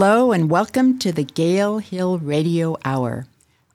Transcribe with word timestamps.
Hello 0.00 0.32
and 0.32 0.48
welcome 0.48 0.98
to 1.00 1.12
the 1.12 1.24
Gale 1.24 1.76
Hill 1.76 2.18
Radio 2.18 2.78
Hour. 2.86 3.26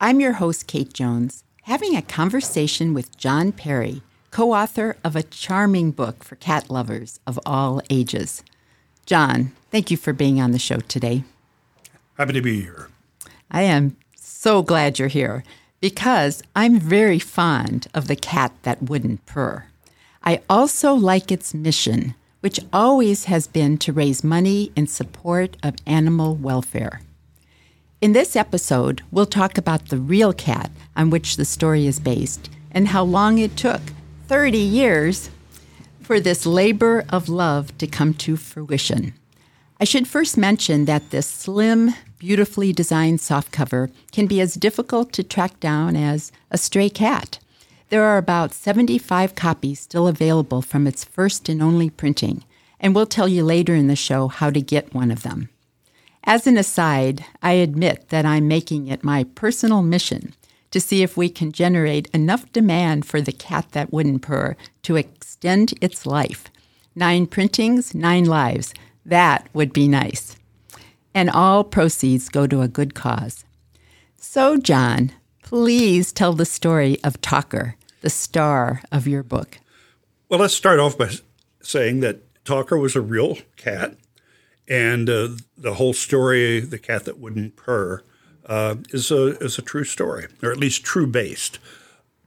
I'm 0.02 0.20
your 0.20 0.34
host, 0.34 0.66
Kate 0.66 0.92
Jones, 0.92 1.44
having 1.66 1.96
a 1.96 2.02
conversation 2.02 2.96
with 2.96 3.16
John 3.16 3.52
Perry, 3.52 4.02
co 4.32 4.52
author 4.52 4.98
of 5.04 5.16
a 5.16 5.22
charming 5.22 5.92
book 5.92 6.24
for 6.24 6.36
cat 6.38 6.68
lovers 6.68 7.20
of 7.28 7.40
all 7.46 7.80
ages. 7.92 8.42
John, 9.06 9.52
thank 9.70 9.92
you 9.92 9.98
for 9.98 10.14
being 10.14 10.42
on 10.42 10.50
the 10.50 10.58
show 10.58 10.80
today. 10.80 11.24
Happy 12.18 12.34
to 12.34 12.42
be 12.42 12.62
here. 12.62 12.88
I 13.52 13.62
am 13.62 13.96
so 14.16 14.64
glad 14.64 14.98
you're 14.98 15.10
here 15.10 15.44
because 15.80 16.42
I'm 16.56 16.80
very 16.80 17.20
fond 17.20 17.86
of 17.94 18.08
the 18.08 18.16
cat 18.16 18.52
that 18.64 18.82
wouldn't 18.82 19.24
purr. 19.28 19.68
I 20.24 20.42
also 20.50 20.96
like 20.96 21.32
its 21.32 21.54
mission, 21.54 22.16
which 22.46 22.60
always 22.72 23.26
has 23.26 23.48
been 23.48 23.76
to 23.76 23.92
raise 23.92 24.24
money 24.24 24.72
in 24.76 24.86
support 24.86 25.58
of 25.64 25.74
animal 25.88 26.36
welfare. 26.36 27.02
In 28.02 28.14
this 28.14 28.36
episode, 28.36 29.02
we'll 29.10 29.26
talk 29.26 29.58
about 29.58 29.88
the 29.88 29.98
real 29.98 30.32
cat 30.32 30.70
on 30.96 31.10
which 31.10 31.38
the 31.38 31.44
story 31.44 31.88
is 31.88 32.00
based 32.00 32.52
and 32.70 32.90
how 32.90 33.04
long 33.04 33.40
it 33.40 33.58
took 33.58 33.82
30 34.28 34.60
years 34.60 35.32
for 36.04 36.20
this 36.20 36.46
labor 36.46 37.04
of 37.10 37.30
love 37.30 37.76
to 37.80 37.88
come 37.88 38.14
to 38.14 38.38
fruition. 38.38 39.16
I 39.80 39.84
should 39.84 40.08
first 40.08 40.38
mention 40.38 40.86
that 40.86 41.10
this 41.10 41.26
slim, 41.26 41.96
beautifully 42.20 42.72
designed 42.72 43.22
softcover 43.22 43.90
can 44.12 44.28
be 44.28 44.40
as 44.40 44.54
difficult 44.54 45.12
to 45.14 45.24
track 45.24 45.60
down 45.60 45.96
as 45.96 46.32
a 46.52 46.60
stray 46.60 46.92
cat. 46.92 47.40
There 47.90 48.04
are 48.04 48.18
about 48.18 48.54
75 48.54 49.36
copies 49.36 49.80
still 49.80 50.08
available 50.08 50.62
from 50.62 50.88
its 50.88 51.04
first 51.04 51.48
and 51.50 51.62
only 51.62 51.90
printing, 51.90 52.44
and 52.80 52.96
we'll 52.96 53.06
tell 53.06 53.28
you 53.28 53.44
later 53.44 53.76
in 53.76 53.88
the 53.88 53.96
show 53.96 54.28
how 54.28 54.50
to 54.50 54.62
get 54.62 54.94
one 54.94 55.12
of 55.12 55.22
them. 55.22 55.50
As 56.24 56.48
an 56.48 56.58
aside, 56.58 57.24
I 57.44 57.54
admit 57.54 58.10
that 58.10 58.26
I'm 58.26 58.48
making 58.48 58.88
it 58.88 59.04
my 59.04 59.24
personal 59.24 59.84
mission 59.84 60.34
to 60.72 60.82
see 60.82 61.04
if 61.04 61.16
we 61.16 61.30
can 61.30 61.52
generate 61.52 62.08
enough 62.08 62.52
demand 62.52 63.06
for 63.06 63.22
the 63.22 63.32
cat 63.32 63.68
that 63.72 63.94
wouldn't 63.94 64.24
purr 64.24 64.58
to 64.82 64.96
extend 64.96 65.74
its 65.80 66.08
life. 66.08 66.50
Nine 66.96 67.28
printings, 67.28 67.94
nine 67.94 68.26
lives. 68.26 68.74
That 69.06 69.48
would 69.54 69.72
be 69.72 69.88
nice. 69.88 70.36
And 71.14 71.30
all 71.30 71.64
proceeds 71.64 72.30
go 72.30 72.48
to 72.48 72.62
a 72.62 72.68
good 72.68 72.96
cause. 72.96 73.46
So, 74.18 74.58
John, 74.58 75.12
please 75.46 76.12
tell 76.12 76.34
the 76.34 76.44
story 76.44 76.98
of 77.04 77.22
Talker, 77.22 77.76
the 78.02 78.10
star 78.10 78.82
of 78.92 79.08
your 79.08 79.22
book. 79.22 79.60
Well, 80.28 80.40
let's 80.40 80.56
start 80.56 80.80
off 80.80 80.98
by 80.98 81.12
saying 81.62 82.00
that 82.00 82.44
Talker 82.44 82.80
was 82.80 82.96
a 82.96 83.02
real 83.02 83.38
cat, 83.56 83.96
and 84.68 85.08
uh, 85.08 85.30
the 85.56 85.76
whole 85.76 85.94
story, 85.94 86.60
The 86.60 86.80
Cat 86.80 87.06
That 87.06 87.20
Wouldn't 87.20 87.56
Purr, 87.56 88.02
uh, 88.48 88.78
is, 88.90 89.12
a, 89.12 89.38
is 89.38 89.60
a 89.60 89.62
true 89.62 89.84
story, 89.84 90.26
or 90.42 90.52
at 90.52 90.58
least 90.58 90.84
true 90.84 91.06
based. 91.06 91.60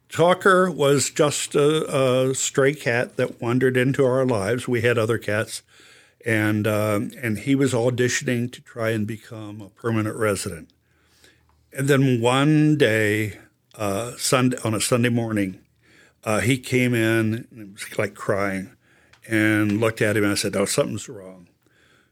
Talker 0.09 0.71
was 0.71 1.11
just 1.11 1.57
a, 1.57 2.29
a, 2.29 2.35
stray 2.37 2.73
cat 2.73 3.17
that 3.17 3.41
wandered 3.41 3.77
into 3.77 4.07
our 4.07 4.25
lives. 4.25 4.69
We 4.69 4.83
had 4.83 4.97
other 4.97 5.19
cats, 5.19 5.63
and 6.25 6.67
uh, 6.67 7.01
and 7.21 7.41
he 7.41 7.55
was 7.55 7.75
auditioning 7.75 8.51
to 8.53 8.63
try 8.63 8.91
and 8.91 9.07
become 9.07 9.61
a 9.61 9.69
permanent 9.69 10.17
resident. 10.17 10.71
And 11.73 11.89
then 11.89 12.21
one 12.21 12.77
day, 12.77 13.39
uh, 13.75 14.13
Sunday 14.17 14.57
on 14.65 14.75
a 14.75 14.81
Sunday 14.81 15.09
morning, 15.09 15.61
uh, 16.25 16.41
he 16.41 16.59
came 16.59 16.95
in 16.95 17.47
and 17.51 17.73
was 17.75 17.99
like 17.99 18.15
crying, 18.15 18.73
and 19.29 19.81
looked 19.81 20.03
at 20.03 20.17
him 20.17 20.25
and 20.25 20.33
I 20.33 20.37
said, 20.37 20.57
"Oh, 20.57 20.65
something's 20.65 21.09
wrong." 21.09 21.49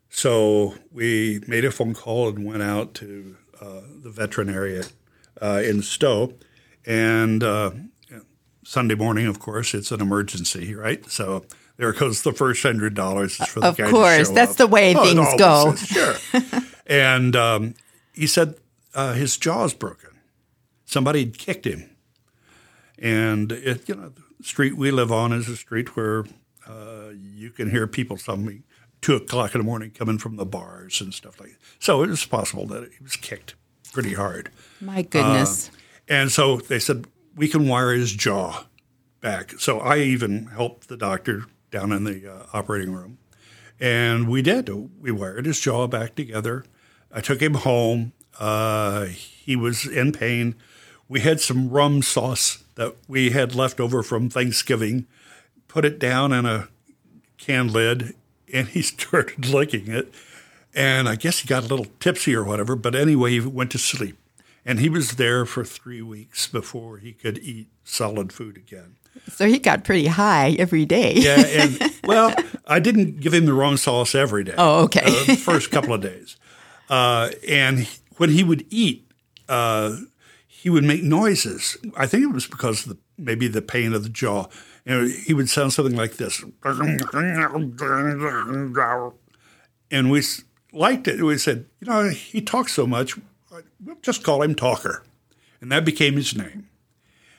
So 0.08 0.74
we 0.92 1.40
made 1.46 1.64
a 1.64 1.70
phone 1.70 1.94
call 1.94 2.28
and 2.28 2.44
went 2.44 2.62
out 2.62 2.94
to 2.94 3.36
uh, 3.60 3.80
the 4.02 4.10
veterinary 4.10 4.82
uh, 5.42 5.62
in 5.64 5.82
Stowe, 5.82 6.34
and 6.86 7.42
uh, 7.42 7.72
Sunday 8.66 8.94
morning, 8.94 9.26
of 9.26 9.38
course, 9.38 9.74
it's 9.74 9.92
an 9.92 10.00
emergency, 10.00 10.74
right? 10.74 11.08
So 11.10 11.44
there 11.76 11.92
goes 11.92 12.22
the 12.22 12.32
first 12.32 12.62
hundred 12.62 12.94
dollars 12.94 13.36
for 13.36 13.60
the 13.60 13.68
of 13.68 13.76
guy 13.76 13.90
course, 13.90 14.30
that's 14.30 14.52
up. 14.52 14.56
the 14.56 14.66
way 14.66 14.94
oh, 14.94 15.04
things 15.04 15.38
go. 15.38 15.72
Is, 15.72 15.86
sure. 15.86 16.14
and 16.86 17.36
um, 17.36 17.74
he 18.12 18.26
said 18.26 18.56
uh, 18.96 19.12
his 19.12 19.36
jaw's 19.36 19.74
broken. 19.74 20.10
Somebody 20.84 21.20
had 21.20 21.38
kicked 21.38 21.66
him, 21.66 21.90
and 22.98 23.52
it, 23.52 23.88
you 23.88 23.94
know, 23.94 24.08
the 24.08 24.44
street 24.44 24.76
we 24.76 24.90
live 24.90 25.12
on 25.12 25.32
is 25.32 25.48
a 25.48 25.56
street 25.56 25.96
where 25.96 26.24
uh, 26.68 27.10
you 27.14 27.50
can 27.50 27.70
hear 27.70 27.86
people 27.86 28.16
something 28.16 28.64
two 29.00 29.14
o'clock 29.14 29.54
in 29.54 29.60
the 29.60 29.64
morning 29.64 29.90
coming 29.90 30.18
from 30.18 30.36
the 30.36 30.46
bars 30.46 31.00
and 31.00 31.14
stuff 31.14 31.38
like 31.38 31.50
that. 31.50 31.58
So 31.78 32.02
it 32.02 32.08
was 32.08 32.24
possible 32.24 32.66
that 32.66 32.90
he 32.92 33.02
was 33.04 33.14
kicked 33.16 33.54
pretty 33.92 34.14
hard. 34.14 34.50
My 34.80 35.02
goodness. 35.02 35.68
Uh, 35.68 35.72
and 36.08 36.32
so 36.32 36.56
they 36.56 36.78
said, 36.78 37.06
we 37.34 37.48
can 37.48 37.68
wire 37.68 37.92
his 37.92 38.12
jaw 38.12 38.64
back. 39.20 39.52
So 39.58 39.80
I 39.80 39.98
even 39.98 40.46
helped 40.46 40.88
the 40.88 40.96
doctor 40.96 41.44
down 41.70 41.92
in 41.92 42.04
the 42.04 42.32
uh, 42.32 42.46
operating 42.52 42.92
room. 42.92 43.18
And 43.78 44.28
we 44.28 44.42
did. 44.42 44.68
We 45.00 45.10
wired 45.10 45.46
his 45.46 45.60
jaw 45.60 45.86
back 45.86 46.14
together. 46.14 46.64
I 47.12 47.20
took 47.20 47.40
him 47.40 47.54
home. 47.54 48.12
Uh, 48.38 49.06
he 49.06 49.56
was 49.56 49.86
in 49.86 50.12
pain. 50.12 50.54
We 51.08 51.20
had 51.20 51.40
some 51.40 51.70
rum 51.70 52.02
sauce 52.02 52.64
that 52.74 52.96
we 53.08 53.30
had 53.30 53.54
left 53.54 53.80
over 53.80 54.02
from 54.02 54.28
Thanksgiving, 54.28 55.06
put 55.68 55.84
it 55.84 55.98
down 55.98 56.32
in 56.32 56.46
a 56.46 56.68
can 57.38 57.72
lid, 57.72 58.14
and 58.52 58.68
he 58.68 58.82
started 58.82 59.46
licking 59.48 59.88
it. 59.88 60.12
And 60.74 61.08
I 61.08 61.16
guess 61.16 61.38
he 61.38 61.48
got 61.48 61.64
a 61.64 61.66
little 61.66 61.86
tipsy 62.00 62.34
or 62.34 62.44
whatever, 62.44 62.76
but 62.76 62.94
anyway, 62.94 63.30
he 63.30 63.40
went 63.40 63.70
to 63.72 63.78
sleep. 63.78 64.18
And 64.64 64.80
he 64.80 64.88
was 64.88 65.12
there 65.12 65.46
for 65.46 65.64
three 65.64 66.02
weeks 66.02 66.48
before 66.48 66.98
he 66.98 67.12
could 67.12 67.38
eat 67.38 67.68
solid 67.84 68.32
food 68.32 68.56
again. 68.56 68.96
So 69.32 69.46
he 69.46 69.58
got 69.58 69.84
pretty 69.84 70.08
high 70.08 70.56
every 70.58 70.84
day. 70.84 71.14
yeah, 71.14 71.40
and 71.46 71.80
well, 72.04 72.34
I 72.66 72.80
didn't 72.80 73.20
give 73.20 73.32
him 73.32 73.46
the 73.46 73.52
wrong 73.54 73.76
sauce 73.76 74.14
every 74.14 74.44
day. 74.44 74.54
Oh, 74.58 74.84
okay. 74.84 75.04
uh, 75.04 75.36
first 75.36 75.70
couple 75.70 75.94
of 75.94 76.00
days, 76.00 76.36
uh, 76.90 77.30
and 77.48 77.88
when 78.16 78.30
he 78.30 78.44
would 78.44 78.64
eat, 78.70 79.10
uh, 79.48 79.96
he 80.46 80.70
would 80.70 80.84
make 80.84 81.02
noises. 81.02 81.76
I 81.96 82.06
think 82.06 82.24
it 82.24 82.32
was 82.32 82.46
because 82.46 82.84
the, 82.84 82.96
maybe 83.16 83.48
the 83.48 83.62
pain 83.62 83.92
of 83.92 84.02
the 84.02 84.08
jaw. 84.08 84.46
You 84.84 84.94
know, 84.94 85.06
he 85.06 85.34
would 85.34 85.48
sound 85.48 85.72
something 85.72 85.96
like 85.96 86.16
this, 86.16 86.44
and 89.90 90.10
we 90.10 90.22
liked 90.72 91.08
it. 91.08 91.22
We 91.22 91.38
said, 91.38 91.66
you 91.80 91.88
know, 91.88 92.08
he 92.08 92.40
talks 92.40 92.72
so 92.72 92.86
much, 92.86 93.18
we'll 93.84 93.96
just 94.02 94.22
call 94.22 94.42
him 94.42 94.54
Talker, 94.54 95.04
and 95.60 95.70
that 95.72 95.84
became 95.84 96.14
his 96.14 96.36
name. 96.36 96.68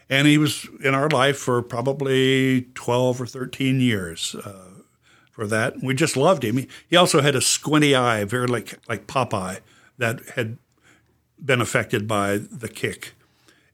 And 0.09 0.27
he 0.27 0.38
was 0.38 0.67
in 0.83 0.95
our 0.95 1.09
life 1.09 1.38
for 1.38 1.61
probably 1.61 2.67
12 2.75 3.21
or 3.21 3.25
13 3.25 3.81
years 3.81 4.35
uh, 4.35 4.81
for 5.31 5.45
that. 5.47 5.83
We 5.83 5.94
just 5.94 6.15
loved 6.15 6.45
him. 6.45 6.57
He, 6.57 6.67
he 6.88 6.95
also 6.95 7.21
had 7.21 7.35
a 7.35 7.41
squinty 7.41 7.94
eye, 7.94 8.23
very 8.23 8.47
like, 8.47 8.79
like 8.88 9.05
Popeye, 9.07 9.59
that 9.97 10.21
had 10.35 10.57
been 11.44 11.62
affected 11.62 12.08
by 12.08 12.38
the 12.38 12.70
kick. 12.70 13.14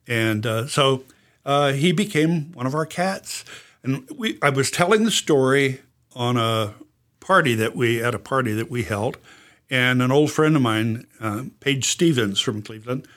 And 0.06 0.46
uh, 0.46 0.66
so 0.66 1.04
uh, 1.44 1.72
he 1.72 1.92
became 1.92 2.52
one 2.52 2.66
of 2.66 2.74
our 2.74 2.86
cats. 2.86 3.44
And 3.82 4.08
we, 4.14 4.38
I 4.42 4.50
was 4.50 4.70
telling 4.70 5.04
the 5.04 5.10
story 5.10 5.80
on 6.14 6.36
a 6.36 6.74
party 7.20 7.54
that 7.54 7.74
we, 7.74 8.02
at 8.02 8.14
a 8.14 8.18
party 8.18 8.52
that 8.52 8.70
we 8.70 8.82
held. 8.82 9.18
And 9.70 10.02
an 10.02 10.12
old 10.12 10.30
friend 10.30 10.54
of 10.56 10.62
mine, 10.62 11.06
uh, 11.20 11.44
Page 11.60 11.86
Stephens 11.86 12.38
from 12.40 12.62
Cleveland, 12.62 13.08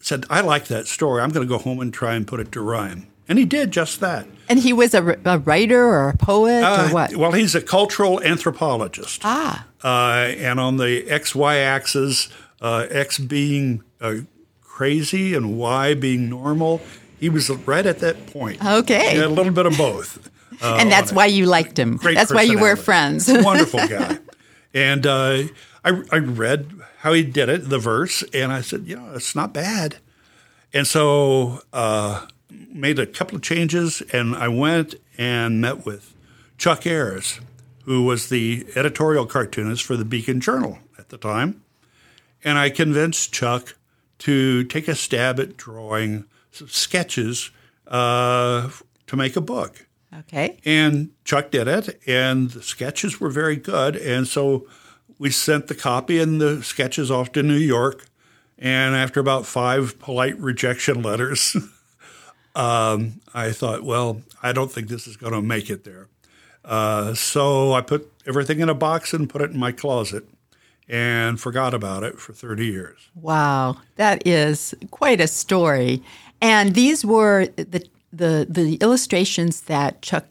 said, 0.00 0.26
I 0.28 0.42
like 0.42 0.66
that 0.66 0.86
story. 0.86 1.22
I'm 1.22 1.30
going 1.30 1.46
to 1.46 1.48
go 1.48 1.58
home 1.58 1.80
and 1.80 1.92
try 1.92 2.14
and 2.14 2.26
put 2.26 2.40
it 2.40 2.52
to 2.52 2.60
rhyme. 2.60 3.06
And 3.26 3.38
he 3.38 3.46
did 3.46 3.70
just 3.70 4.00
that. 4.00 4.26
And 4.50 4.58
he 4.58 4.74
was 4.74 4.92
a, 4.92 5.18
a 5.24 5.38
writer 5.38 5.82
or 5.82 6.10
a 6.10 6.16
poet 6.16 6.62
Uh, 6.62 6.88
or 6.88 6.92
what? 6.92 7.16
Well, 7.16 7.32
he's 7.32 7.54
a 7.54 7.62
cultural 7.62 8.22
anthropologist. 8.22 9.22
Ah. 9.24 9.66
Uh, 9.82 10.34
and 10.36 10.60
on 10.60 10.76
the 10.76 11.04
XY 11.08 11.56
axis, 11.64 12.28
uh, 12.60 12.86
X 12.90 13.18
being 13.18 13.82
uh, 14.04 14.16
crazy 14.60 15.34
and 15.34 15.58
why 15.58 15.94
being 15.94 16.28
normal, 16.28 16.80
he 17.18 17.28
was 17.28 17.48
right 17.50 17.86
at 17.86 18.00
that 18.00 18.26
point. 18.26 18.64
Okay. 18.64 19.18
A 19.18 19.28
little 19.28 19.52
bit 19.52 19.66
of 19.66 19.76
both. 19.78 20.30
uh, 20.62 20.76
and 20.80 20.90
that's 20.92 21.10
it. 21.10 21.14
why 21.14 21.26
you 21.26 21.46
liked 21.46 21.78
him. 21.78 21.96
Great 21.96 22.14
that's 22.16 22.32
why 22.32 22.42
you 22.42 22.58
were 22.58 22.76
friends. 22.76 23.28
Wonderful 23.32 23.80
guy. 23.88 24.18
And 24.74 25.06
uh, 25.06 25.44
I, 25.84 26.02
I 26.12 26.18
read 26.18 26.70
how 26.98 27.12
he 27.12 27.22
did 27.22 27.48
it, 27.48 27.68
the 27.68 27.78
verse, 27.78 28.22
and 28.34 28.52
I 28.52 28.60
said, 28.60 28.86
you 28.86 28.96
know, 28.96 29.12
it's 29.14 29.34
not 29.34 29.52
bad. 29.54 29.96
And 30.72 30.86
so 30.86 31.60
uh, 31.72 32.26
made 32.50 32.98
a 32.98 33.06
couple 33.06 33.36
of 33.36 33.42
changes, 33.42 34.02
and 34.12 34.34
I 34.34 34.48
went 34.48 34.96
and 35.16 35.60
met 35.60 35.86
with 35.86 36.14
Chuck 36.58 36.86
Ayers, 36.86 37.40
who 37.84 38.04
was 38.04 38.28
the 38.28 38.66
editorial 38.74 39.26
cartoonist 39.26 39.84
for 39.84 39.96
the 39.96 40.04
Beacon 40.04 40.40
Journal 40.40 40.78
at 40.98 41.10
the 41.10 41.18
time. 41.18 41.62
And 42.42 42.58
I 42.58 42.70
convinced 42.70 43.32
Chuck 43.32 43.76
to 44.20 44.64
take 44.64 44.88
a 44.88 44.94
stab 44.94 45.40
at 45.40 45.56
drawing 45.56 46.24
some 46.50 46.68
sketches 46.68 47.50
uh, 47.88 48.70
to 49.06 49.16
make 49.16 49.36
a 49.36 49.40
book. 49.40 49.86
okay. 50.20 50.58
And 50.64 51.10
Chuck 51.24 51.50
did 51.50 51.68
it, 51.68 52.00
and 52.06 52.50
the 52.50 52.62
sketches 52.62 53.20
were 53.20 53.30
very 53.30 53.56
good. 53.56 53.96
And 53.96 54.26
so 54.26 54.66
we 55.18 55.30
sent 55.30 55.66
the 55.66 55.74
copy 55.74 56.18
and 56.18 56.40
the 56.40 56.62
sketches 56.62 57.10
off 57.10 57.32
to 57.32 57.42
New 57.42 57.56
York. 57.56 58.06
And 58.58 58.94
after 58.94 59.20
about 59.20 59.46
five 59.46 59.98
polite 59.98 60.38
rejection 60.38 61.02
letters, 61.02 61.56
um, 62.54 63.20
I 63.34 63.50
thought, 63.50 63.82
well, 63.82 64.22
I 64.42 64.52
don't 64.52 64.70
think 64.70 64.88
this 64.88 65.06
is 65.06 65.16
going 65.16 65.32
to 65.32 65.42
make 65.42 65.70
it 65.70 65.84
there. 65.84 66.08
Uh, 66.64 67.14
so 67.14 67.72
I 67.72 67.82
put 67.82 68.10
everything 68.26 68.60
in 68.60 68.68
a 68.68 68.74
box 68.74 69.12
and 69.12 69.28
put 69.28 69.42
it 69.42 69.50
in 69.50 69.58
my 69.58 69.72
closet 69.72 70.26
and 70.88 71.40
forgot 71.40 71.74
about 71.74 72.02
it 72.02 72.18
for 72.18 72.32
30 72.32 72.66
years. 72.66 73.08
Wow, 73.14 73.76
that 73.96 74.26
is 74.26 74.74
quite 74.90 75.20
a 75.20 75.26
story. 75.26 76.02
And 76.40 76.74
these 76.74 77.04
were 77.04 77.46
the 77.56 77.86
the 78.12 78.46
the 78.48 78.76
illustrations 78.76 79.62
that 79.62 80.02
Chuck 80.02 80.26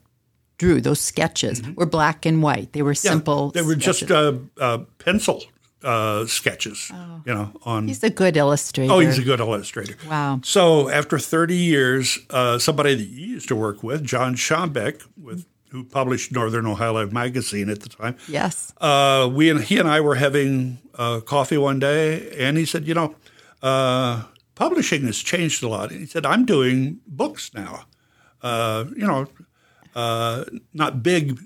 drew. 0.58 0.80
Those 0.80 1.00
sketches 1.00 1.62
mm-hmm. 1.62 1.74
were 1.74 1.86
black 1.86 2.26
and 2.26 2.42
white. 2.42 2.74
They 2.74 2.82
were 2.82 2.96
simple. 2.96 3.52
Yeah, 3.54 3.62
they 3.62 3.68
were 3.68 3.74
sketches. 3.74 4.00
just 4.00 4.12
uh, 4.12 4.34
uh, 4.60 4.78
pencil 5.00 5.44
uh, 5.84 6.26
sketches. 6.26 6.92
Oh. 6.94 7.22
You 7.26 7.34
know, 7.34 7.52
on 7.64 7.88
he's 7.88 8.04
a 8.04 8.10
good 8.10 8.38
illustrator. 8.38 8.92
Oh, 8.92 9.00
he's 9.00 9.18
a 9.18 9.24
good 9.24 9.40
illustrator. 9.40 9.96
Wow. 10.10 10.40
So 10.44 10.90
after 10.90 11.20
30 11.20 11.56
years, 11.56 12.20
uh, 12.30 12.60
somebody 12.60 12.96
that 12.96 13.04
you 13.04 13.28
used 13.28 13.48
to 13.50 13.56
work 13.56 13.84
with, 13.84 14.04
John 14.04 14.36
Schombeck, 14.36 15.04
with 15.18 15.46
who 15.74 15.84
published 15.84 16.32
Northern 16.32 16.68
Ohio 16.68 16.94
Live 16.94 17.12
magazine 17.12 17.68
at 17.68 17.80
the 17.80 17.90
time. 17.90 18.16
Yes. 18.28 18.72
Uh, 18.80 19.28
we 19.34 19.50
and 19.50 19.60
he 19.60 19.80
and 19.80 19.90
I 19.90 20.02
were 20.02 20.14
having 20.16 20.78
uh, 20.94 21.20
coffee 21.22 21.58
one 21.58 21.80
day, 21.80 22.32
and 22.38 22.58
he 22.58 22.66
said, 22.66 22.88
"You 22.88 22.94
know, 22.94 23.16
uh, 23.64 24.26
publishing 24.54 25.02
has 25.08 25.18
changed 25.18 25.64
a 25.64 25.68
lot." 25.68 25.90
And 25.90 26.02
he 26.02 26.06
said, 26.06 26.28
"I'm 26.28 26.46
doing 26.46 27.00
books 27.08 27.52
now. 27.56 27.86
Uh, 28.44 28.86
you 28.96 29.08
know, 29.08 29.26
uh, 29.96 30.46
not 30.76 31.02
big 31.02 31.40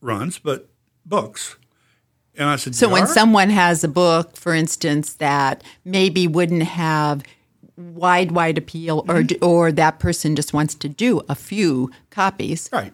runs, 0.00 0.38
but 0.38 0.70
books." 1.04 1.56
And 2.36 2.48
I 2.48 2.56
said, 2.56 2.74
"So 2.74 2.88
when 2.88 3.06
someone 3.06 3.50
has 3.50 3.84
a 3.84 3.88
book, 3.88 4.34
for 4.34 4.54
instance, 4.54 5.12
that 5.14 5.62
maybe 5.84 6.26
wouldn't 6.26 6.64
have." 6.64 7.22
wide 7.76 8.30
wide 8.30 8.56
appeal 8.56 9.04
or 9.08 9.22
mm-hmm. 9.22 9.44
or 9.44 9.72
that 9.72 9.98
person 9.98 10.36
just 10.36 10.52
wants 10.52 10.76
to 10.76 10.88
do 10.88 11.20
a 11.28 11.34
few 11.34 11.90
copies 12.08 12.70
right 12.72 12.92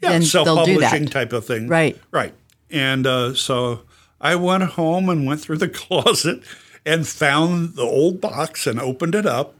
yeah, 0.00 0.20
self-publishing 0.20 1.06
type 1.06 1.32
of 1.32 1.44
thing. 1.44 1.68
Right. 1.68 1.98
Right. 2.10 2.34
And 2.70 3.06
uh, 3.06 3.34
so 3.34 3.82
I 4.20 4.34
went 4.34 4.62
home 4.62 5.08
and 5.08 5.26
went 5.26 5.40
through 5.40 5.58
the 5.58 5.68
closet 5.84 6.42
and 6.84 7.06
found 7.06 7.74
the 7.74 7.82
old 7.82 8.20
box 8.20 8.66
and 8.66 8.80
opened 8.80 9.14
it 9.14 9.26
up. 9.26 9.54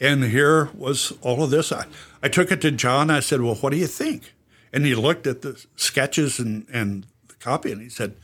And 0.00 0.24
here 0.24 0.70
was 0.74 1.12
all 1.22 1.42
of 1.42 1.50
this. 1.50 1.72
I, 1.72 1.86
I 2.22 2.28
took 2.28 2.52
it 2.52 2.60
to 2.60 2.70
John. 2.70 3.10
I 3.10 3.20
said, 3.20 3.40
Well, 3.40 3.56
what 3.56 3.70
do 3.70 3.76
you 3.76 3.86
think? 3.88 4.34
And 4.72 4.84
he 4.84 4.94
looked 4.94 5.26
at 5.26 5.42
the 5.42 5.64
sketches 5.76 6.38
and, 6.38 6.66
and 6.72 7.06
the 7.26 7.34
copy 7.34 7.72
and 7.72 7.80
he 7.80 7.88
said, 7.88 8.14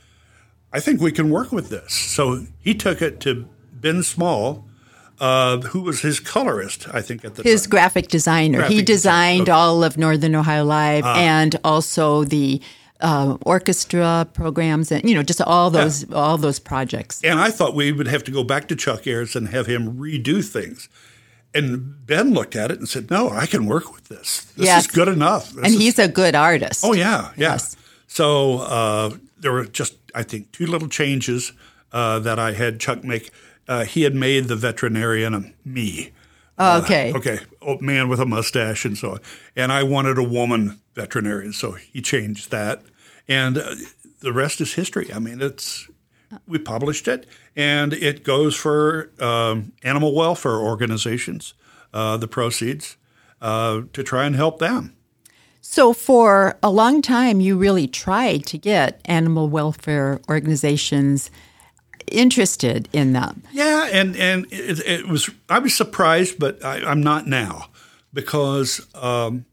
I 0.71 0.79
think 0.79 1.01
we 1.01 1.11
can 1.11 1.29
work 1.29 1.51
with 1.51 1.69
this. 1.69 1.93
So 1.93 2.45
he 2.59 2.75
took 2.75 3.01
it 3.01 3.19
to 3.21 3.47
Ben 3.73 4.03
Small, 4.03 4.65
uh, 5.19 5.59
who 5.61 5.81
was 5.81 6.01
his 6.01 6.19
colorist, 6.19 6.87
I 6.93 7.01
think, 7.01 7.23
at 7.23 7.35
the 7.35 7.43
his 7.43 7.63
time. 7.63 7.69
graphic 7.69 8.07
designer. 8.07 8.59
Graphic 8.59 8.75
he 8.75 8.81
designed 8.83 9.45
design. 9.45 9.59
all 9.59 9.83
of 9.83 9.97
Northern 9.97 10.35
Ohio 10.35 10.65
Live 10.65 11.05
uh, 11.05 11.13
and 11.17 11.55
also 11.63 12.23
the 12.23 12.61
uh, 13.01 13.37
orchestra 13.41 14.27
programs 14.33 14.91
and 14.91 15.07
you 15.07 15.13
know 15.13 15.23
just 15.23 15.41
all 15.41 15.69
those 15.69 16.07
yeah. 16.07 16.15
all 16.15 16.37
those 16.37 16.59
projects. 16.59 17.21
And 17.23 17.39
I 17.39 17.51
thought 17.51 17.75
we 17.75 17.91
would 17.91 18.07
have 18.07 18.23
to 18.25 18.31
go 18.31 18.43
back 18.43 18.67
to 18.69 18.75
Chuck 18.75 19.05
Ayers 19.05 19.35
and 19.35 19.49
have 19.49 19.67
him 19.67 19.97
redo 19.97 20.43
things. 20.43 20.89
And 21.53 22.05
Ben 22.05 22.33
looked 22.33 22.55
at 22.55 22.71
it 22.71 22.79
and 22.79 22.87
said, 22.87 23.09
"No, 23.09 23.29
I 23.29 23.45
can 23.45 23.65
work 23.65 23.93
with 23.93 24.09
this. 24.09 24.45
This 24.57 24.65
yes. 24.65 24.85
is 24.85 24.91
good 24.91 25.07
enough." 25.07 25.51
This 25.51 25.57
and 25.57 25.67
is, 25.67 25.79
he's 25.79 25.99
a 25.99 26.07
good 26.07 26.35
artist. 26.35 26.83
Oh 26.83 26.93
yeah, 26.93 27.31
yeah. 27.37 27.53
Yes. 27.53 27.77
So 28.07 28.59
uh, 28.59 29.11
there 29.37 29.51
were 29.51 29.65
just 29.65 29.95
I 30.13 30.23
think 30.23 30.51
two 30.51 30.65
little 30.65 30.89
changes 30.89 31.53
uh, 31.91 32.19
that 32.19 32.39
I 32.39 32.53
had 32.53 32.79
Chuck 32.79 33.03
make 33.03 33.31
uh, 33.67 33.85
he 33.85 34.03
had 34.03 34.15
made 34.15 34.45
the 34.45 34.55
veterinarian 34.55 35.33
a 35.33 35.53
me. 35.63 36.11
Oh, 36.57 36.81
okay. 36.83 37.11
Uh, 37.11 37.17
okay. 37.17 37.39
Old 37.61 37.81
man 37.81 38.07
with 38.07 38.19
a 38.19 38.25
mustache 38.25 38.85
and 38.85 38.97
so 38.97 39.11
on. 39.11 39.19
And 39.55 39.71
I 39.71 39.83
wanted 39.83 40.17
a 40.17 40.23
woman 40.23 40.79
veterinarian, 40.93 41.53
so 41.53 41.71
he 41.73 42.01
changed 42.01 42.51
that. 42.51 42.81
And 43.27 43.57
uh, 43.57 43.75
the 44.19 44.31
rest 44.31 44.61
is 44.61 44.73
history. 44.73 45.11
I 45.13 45.19
mean, 45.19 45.41
it's 45.41 45.89
we 46.47 46.57
published 46.57 47.07
it, 47.07 47.27
and 47.55 47.93
it 47.93 48.23
goes 48.23 48.55
for 48.55 49.11
um, 49.19 49.73
animal 49.83 50.13
welfare 50.15 50.57
organizations. 50.57 51.53
Uh, 51.93 52.17
the 52.17 52.27
proceeds 52.27 52.97
uh, 53.41 53.81
to 53.93 54.03
try 54.03 54.25
and 54.25 54.35
help 54.35 54.59
them. 54.59 54.93
So, 55.61 55.93
for 55.93 56.57
a 56.61 56.69
long 56.69 57.01
time, 57.01 57.39
you 57.39 57.57
really 57.57 57.87
tried 57.87 58.45
to 58.47 58.57
get 58.57 58.99
animal 59.05 59.49
welfare 59.49 60.19
organizations 60.27 61.31
interested 62.11 62.89
in 62.93 63.13
them. 63.13 63.43
Yeah, 63.51 63.89
and 63.91 64.15
and 64.15 64.45
it, 64.51 64.79
it 64.85 65.07
was 65.07 65.29
I 65.49 65.59
was 65.59 65.75
surprised, 65.75 66.39
but 66.39 66.63
I, 66.63 66.91
am 66.91 67.01
not 67.01 67.27
now 67.27 67.69
because 68.13 68.85
um, 68.95 69.45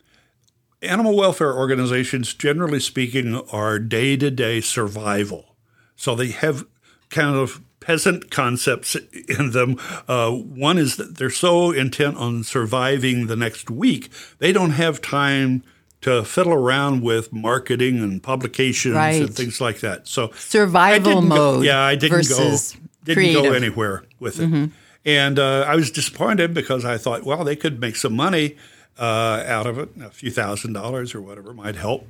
animal 0.80 1.16
welfare 1.16 1.54
organizations, 1.54 2.34
generally 2.34 2.80
speaking, 2.80 3.36
are 3.52 3.78
day 3.78 4.16
to 4.16 4.30
day 4.30 4.60
survival. 4.60 5.56
So 5.96 6.14
they 6.14 6.28
have 6.28 6.66
kind 7.10 7.36
of 7.36 7.60
peasant 7.80 8.30
concepts 8.30 8.96
in 9.28 9.50
them. 9.50 9.76
Uh, 10.08 10.30
one 10.30 10.78
is 10.78 10.96
that 10.96 11.18
they're 11.18 11.30
so 11.30 11.72
intent 11.72 12.16
on 12.16 12.44
surviving 12.44 13.26
the 13.26 13.36
next 13.36 13.70
week, 13.70 14.08
they 14.38 14.52
don't 14.52 14.70
have 14.70 15.02
time 15.02 15.62
to 16.02 16.24
fiddle 16.24 16.52
around 16.52 17.02
with 17.02 17.32
marketing 17.32 17.98
and 18.02 18.22
publications 18.22 18.94
right. 18.94 19.22
and 19.22 19.34
things 19.34 19.60
like 19.60 19.80
that. 19.80 20.06
So 20.06 20.30
survival 20.36 21.22
mode. 21.22 21.38
Go, 21.38 21.62
yeah, 21.62 21.80
I 21.80 21.94
didn't 21.94 22.28
go 22.28 22.56
didn't 23.04 23.16
creative. 23.16 23.42
go 23.42 23.52
anywhere 23.52 24.04
with 24.20 24.38
it, 24.38 24.48
mm-hmm. 24.48 24.66
and 25.04 25.38
uh, 25.38 25.62
I 25.62 25.74
was 25.74 25.90
disappointed 25.90 26.54
because 26.54 26.84
I 26.84 26.98
thought, 26.98 27.24
well, 27.24 27.44
they 27.44 27.56
could 27.56 27.80
make 27.80 27.96
some 27.96 28.14
money 28.14 28.56
uh, 28.98 29.44
out 29.46 29.66
of 29.66 29.78
it, 29.78 29.90
a 30.00 30.10
few 30.10 30.30
thousand 30.30 30.74
dollars 30.74 31.14
or 31.14 31.20
whatever 31.20 31.54
might 31.54 31.76
help. 31.76 32.06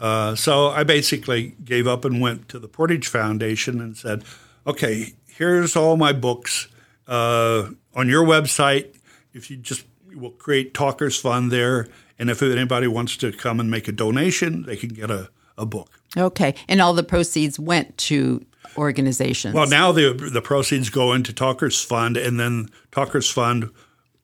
Uh, 0.00 0.34
so 0.34 0.68
I 0.68 0.82
basically 0.82 1.54
gave 1.64 1.86
up 1.86 2.04
and 2.04 2.20
went 2.20 2.48
to 2.48 2.58
the 2.58 2.66
Portage 2.66 3.06
Foundation 3.06 3.80
and 3.80 3.96
said, 3.96 4.24
okay, 4.66 5.12
here's 5.28 5.76
all 5.76 5.96
my 5.96 6.12
books 6.12 6.66
uh, 7.06 7.68
on 7.94 8.08
your 8.08 8.24
website. 8.24 8.96
If 9.32 9.50
you 9.50 9.58
just 9.58 9.84
will 10.14 10.30
create 10.30 10.74
Talkers 10.74 11.18
Fund 11.20 11.52
there 11.52 11.88
and 12.22 12.30
if 12.30 12.40
anybody 12.40 12.86
wants 12.86 13.16
to 13.16 13.32
come 13.32 13.58
and 13.58 13.68
make 13.68 13.88
a 13.88 13.92
donation, 13.92 14.62
they 14.62 14.76
can 14.76 14.90
get 14.90 15.10
a, 15.10 15.28
a 15.58 15.66
book. 15.66 15.90
Okay. 16.16 16.54
And 16.68 16.80
all 16.80 16.94
the 16.94 17.02
proceeds 17.02 17.58
went 17.58 17.98
to 17.98 18.46
organizations. 18.76 19.56
Well, 19.56 19.66
now 19.66 19.90
the 19.90 20.12
the 20.12 20.40
proceeds 20.40 20.88
go 20.88 21.14
into 21.14 21.32
Talkers 21.32 21.82
Fund, 21.82 22.16
and 22.16 22.38
then 22.38 22.68
Talkers 22.92 23.28
Fund 23.28 23.70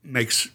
makes 0.05 0.49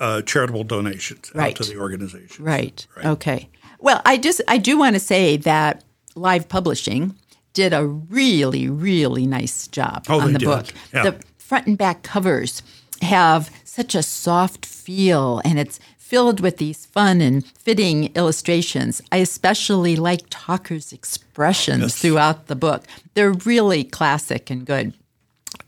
uh, 0.00 0.20
charitable 0.20 0.64
donations 0.64 1.32
right. 1.34 1.56
to 1.56 1.64
the 1.64 1.78
organization. 1.78 2.44
Right. 2.44 2.86
right. 2.94 3.06
Okay. 3.06 3.48
Well, 3.78 4.02
I 4.04 4.18
just 4.18 4.42
I 4.46 4.58
do 4.58 4.78
want 4.78 4.96
to 4.96 5.00
say 5.00 5.38
that 5.38 5.82
Live 6.14 6.50
Publishing 6.50 7.14
did 7.54 7.72
a 7.72 7.86
really 7.86 8.68
really 8.68 9.26
nice 9.26 9.66
job 9.66 10.04
oh, 10.10 10.20
on 10.20 10.34
the 10.34 10.40
did. 10.40 10.44
book. 10.44 10.66
Yeah. 10.92 11.04
The 11.04 11.20
front 11.38 11.66
and 11.68 11.78
back 11.78 12.02
covers 12.02 12.62
have 13.00 13.50
such 13.64 13.94
a 13.94 14.02
soft 14.02 14.66
feel, 14.66 15.40
and 15.42 15.58
it's 15.58 15.80
filled 16.10 16.40
with 16.40 16.56
these 16.56 16.86
fun 16.86 17.20
and 17.20 17.46
fitting 17.46 18.10
illustrations. 18.16 19.00
I 19.12 19.18
especially 19.18 19.94
like 19.94 20.22
Talker's 20.28 20.92
expressions 20.92 21.82
yes. 21.82 21.98
throughout 22.00 22.48
the 22.48 22.56
book. 22.56 22.84
They're 23.14 23.32
really 23.32 23.84
classic 23.84 24.50
and 24.50 24.66
good. 24.66 24.92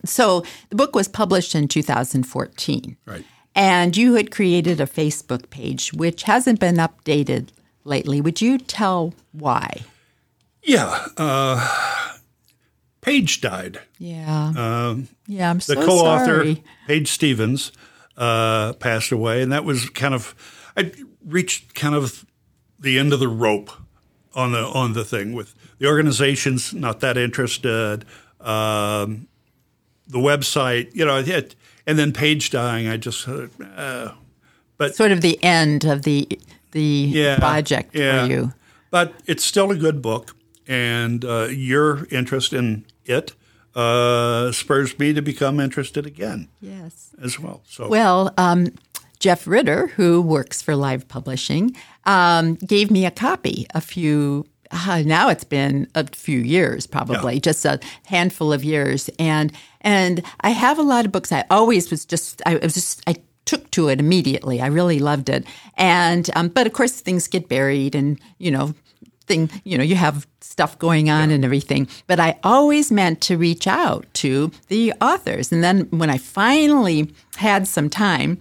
So 0.04 0.44
the 0.68 0.74
book 0.74 0.96
was 0.96 1.06
published 1.06 1.54
in 1.54 1.68
2014. 1.68 2.96
Right. 3.06 3.24
And 3.54 3.96
you 3.96 4.14
had 4.14 4.32
created 4.32 4.80
a 4.80 4.86
Facebook 4.86 5.48
page, 5.50 5.92
which 5.92 6.24
hasn't 6.24 6.58
been 6.58 6.76
updated 6.76 7.50
lately. 7.84 8.20
Would 8.20 8.40
you 8.40 8.58
tell 8.58 9.14
why? 9.30 9.82
Yeah. 10.64 11.06
Uh, 11.16 12.18
Page 13.00 13.40
died. 13.40 13.80
Yeah. 13.98 14.52
Um, 14.56 15.08
yeah, 15.26 15.50
I'm 15.50 15.60
so 15.60 15.74
The 15.74 15.84
co-author, 15.84 16.24
sorry. 16.24 16.64
Page 16.86 17.08
Stephens, 17.10 17.72
uh, 18.16 18.72
passed 18.74 19.12
away, 19.12 19.42
and 19.42 19.52
that 19.52 19.64
was 19.64 19.88
kind 19.90 20.14
of 20.14 20.34
I 20.76 20.92
reached 21.24 21.74
kind 21.74 21.94
of 21.94 22.24
the 22.78 22.98
end 22.98 23.12
of 23.12 23.20
the 23.20 23.28
rope 23.28 23.70
on 24.34 24.52
the 24.52 24.64
on 24.64 24.92
the 24.92 25.04
thing 25.04 25.32
with 25.32 25.54
the 25.78 25.86
organizations 25.86 26.72
not 26.72 27.00
that 27.00 27.16
interested, 27.16 28.04
um, 28.40 29.26
the 30.06 30.18
website, 30.18 30.94
you 30.94 31.04
know, 31.04 31.18
it, 31.18 31.54
and 31.86 31.98
then 31.98 32.12
Page 32.12 32.50
dying. 32.50 32.88
I 32.88 32.96
just, 32.96 33.26
uh, 33.28 34.12
but 34.76 34.94
sort 34.94 35.12
of 35.12 35.20
the 35.20 35.42
end 35.42 35.84
of 35.84 36.02
the 36.02 36.28
the 36.72 36.80
yeah, 37.12 37.38
project 37.38 37.94
yeah. 37.94 38.26
for 38.26 38.32
you. 38.32 38.52
But 38.90 39.14
it's 39.26 39.44
still 39.44 39.70
a 39.70 39.76
good 39.76 40.02
book, 40.02 40.36
and 40.66 41.24
uh, 41.24 41.48
your 41.50 42.06
interest 42.10 42.52
in 42.52 42.84
it 43.04 43.34
uh, 43.74 44.52
spurs 44.52 44.98
me 44.98 45.12
to 45.12 45.22
become 45.22 45.60
interested 45.60 46.06
again. 46.06 46.48
Yes, 46.60 47.10
as 47.22 47.38
well. 47.38 47.62
So 47.66 47.88
well, 47.88 48.32
um, 48.36 48.68
Jeff 49.18 49.46
Ritter, 49.46 49.88
who 49.88 50.20
works 50.20 50.60
for 50.62 50.74
Live 50.76 51.08
Publishing, 51.08 51.74
um, 52.04 52.54
gave 52.56 52.90
me 52.90 53.06
a 53.06 53.10
copy 53.10 53.66
a 53.74 53.80
few 53.80 54.46
uh, 54.74 55.02
now 55.04 55.28
it's 55.28 55.44
been 55.44 55.86
a 55.94 56.06
few 56.14 56.38
years, 56.38 56.86
probably 56.86 57.34
Yeah. 57.34 57.40
just 57.40 57.64
a 57.66 57.78
handful 58.06 58.52
of 58.54 58.64
years, 58.64 59.10
and 59.18 59.52
and 59.82 60.22
I 60.40 60.50
have 60.50 60.78
a 60.78 60.82
lot 60.82 61.04
of 61.04 61.12
books. 61.12 61.30
I 61.30 61.44
always 61.50 61.90
was 61.90 62.06
just 62.06 62.40
I 62.46 62.56
was 62.56 62.72
just 62.74 63.02
I 63.06 63.16
took 63.44 63.70
to 63.72 63.88
it 63.88 64.00
immediately. 64.00 64.62
I 64.62 64.68
really 64.68 64.98
loved 64.98 65.28
it, 65.28 65.44
and 65.76 66.30
um, 66.34 66.48
but 66.48 66.66
of 66.66 66.72
course 66.72 67.00
things 67.00 67.28
get 67.28 67.48
buried, 67.50 67.94
and 67.94 68.18
you 68.38 68.50
know 68.50 68.72
thing 69.32 69.50
you 69.64 69.76
know 69.78 69.84
you 69.84 69.96
have 69.96 70.26
stuff 70.40 70.78
going 70.78 71.08
on 71.10 71.30
and 71.30 71.44
everything 71.44 71.88
but 72.06 72.18
i 72.20 72.38
always 72.44 72.90
meant 72.92 73.20
to 73.20 73.36
reach 73.36 73.66
out 73.66 74.06
to 74.12 74.50
the 74.68 74.92
authors 75.00 75.50
and 75.52 75.62
then 75.64 75.80
when 75.90 76.10
i 76.10 76.18
finally 76.18 77.12
had 77.36 77.66
some 77.66 77.88
time 77.88 78.38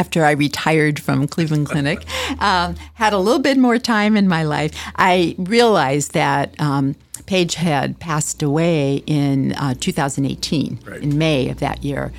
after 0.00 0.24
I 0.24 0.32
retired 0.32 0.98
from 0.98 1.28
Cleveland 1.28 1.68
Clinic, 1.68 2.04
um, 2.40 2.74
had 2.94 3.12
a 3.12 3.18
little 3.18 3.40
bit 3.40 3.56
more 3.56 3.78
time 3.78 4.16
in 4.16 4.26
my 4.26 4.42
life, 4.42 4.72
I 4.96 5.36
realized 5.38 6.14
that 6.14 6.60
um, 6.60 6.96
Page 7.26 7.54
had 7.54 8.00
passed 8.00 8.42
away 8.42 9.04
in 9.06 9.52
uh, 9.52 9.74
2018, 9.78 10.80
Right. 10.84 11.00
in 11.00 11.16
May 11.16 11.48
of 11.48 11.60
that 11.60 11.84
year, 11.84 12.12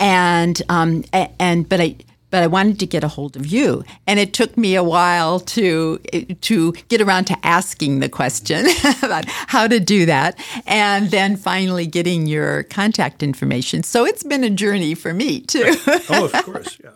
and 0.00 0.60
um, 0.70 1.04
and 1.38 1.68
but 1.68 1.80
I. 1.82 1.96
But 2.30 2.42
I 2.42 2.46
wanted 2.46 2.78
to 2.80 2.86
get 2.86 3.02
a 3.04 3.08
hold 3.08 3.36
of 3.36 3.46
you, 3.46 3.84
and 4.06 4.20
it 4.20 4.32
took 4.34 4.56
me 4.56 4.74
a 4.74 4.84
while 4.84 5.40
to 5.40 5.98
to 5.98 6.72
get 6.88 7.00
around 7.00 7.24
to 7.26 7.36
asking 7.42 8.00
the 8.00 8.08
question 8.08 8.66
about 9.02 9.24
how 9.26 9.66
to 9.66 9.80
do 9.80 10.06
that, 10.06 10.38
and 10.66 11.10
then 11.10 11.36
finally 11.36 11.86
getting 11.86 12.26
your 12.26 12.64
contact 12.64 13.22
information. 13.22 13.82
So 13.82 14.04
it's 14.04 14.22
been 14.22 14.44
a 14.44 14.50
journey 14.50 14.94
for 14.94 15.14
me 15.14 15.40
too. 15.40 15.74
oh, 16.10 16.30
of 16.32 16.44
course, 16.44 16.78
yeah. 16.82 16.90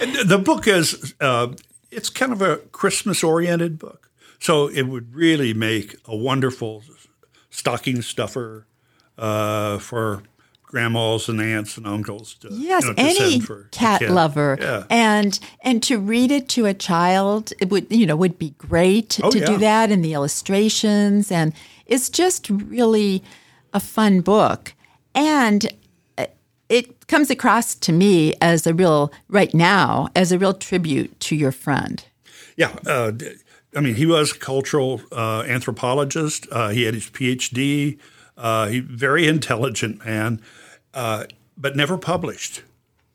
And 0.00 0.28
the 0.28 0.38
book 0.38 0.66
is 0.66 1.14
uh, 1.20 1.48
it's 1.90 2.10
kind 2.10 2.32
of 2.32 2.42
a 2.42 2.56
Christmas 2.72 3.22
oriented 3.22 3.78
book, 3.78 4.10
so 4.38 4.68
it 4.68 4.82
would 4.82 5.14
really 5.14 5.52
make 5.52 5.96
a 6.06 6.16
wonderful 6.16 6.82
stocking 7.50 8.00
stuffer 8.00 8.66
uh, 9.18 9.78
for 9.78 10.22
grandmas 10.70 11.28
and 11.28 11.40
aunts 11.40 11.76
and 11.76 11.86
uncles. 11.86 12.34
To, 12.34 12.48
Yes, 12.52 12.84
you 12.84 12.90
know, 12.90 12.94
to 12.94 13.00
any 13.00 13.30
send 13.32 13.44
for 13.46 13.60
a 13.62 13.68
cat 13.70 14.02
lover, 14.08 14.56
Yeah. 14.60 14.84
and 14.88 15.38
and 15.62 15.82
to 15.82 15.98
read 15.98 16.30
it 16.30 16.48
to 16.50 16.66
a 16.66 16.74
child, 16.74 17.52
it 17.60 17.70
would 17.70 17.86
you 17.90 18.06
know 18.06 18.14
would 18.16 18.38
be 18.38 18.50
great 18.56 19.18
Oh, 19.22 19.30
to 19.30 19.38
yeah. 19.40 19.46
do 19.46 19.58
that, 19.58 19.90
and 19.90 20.04
the 20.04 20.14
illustrations, 20.14 21.30
and 21.32 21.52
it's 21.86 22.08
just 22.08 22.48
really 22.50 23.22
a 23.72 23.80
fun 23.80 24.20
book, 24.20 24.74
and 25.14 25.66
uh, 26.18 26.26
it 26.68 27.06
comes 27.08 27.30
across 27.30 27.74
to 27.74 27.92
me 27.92 28.34
as 28.40 28.66
a 28.66 28.72
real 28.72 29.10
right 29.28 29.52
now 29.54 30.08
as 30.14 30.30
a 30.32 30.38
real 30.38 30.54
tribute 30.54 31.18
to 31.20 31.34
your 31.34 31.52
friend. 31.52 32.04
Yeah, 32.56 32.76
uh, 32.86 33.12
I 33.74 33.80
mean, 33.80 33.94
he 33.96 34.06
was 34.06 34.32
a 34.32 34.38
cultural 34.38 35.00
uh, 35.10 35.42
anthropologist. 35.48 36.46
Uh, 36.52 36.68
he 36.68 36.84
had 36.84 36.94
his 36.94 37.08
PhD. 37.10 37.98
Uh, 38.36 38.68
he 38.68 38.80
very 38.80 39.26
intelligent 39.28 40.04
man, 40.04 40.40
uh, 40.94 41.24
but 41.56 41.76
never 41.76 41.96
published. 41.98 42.62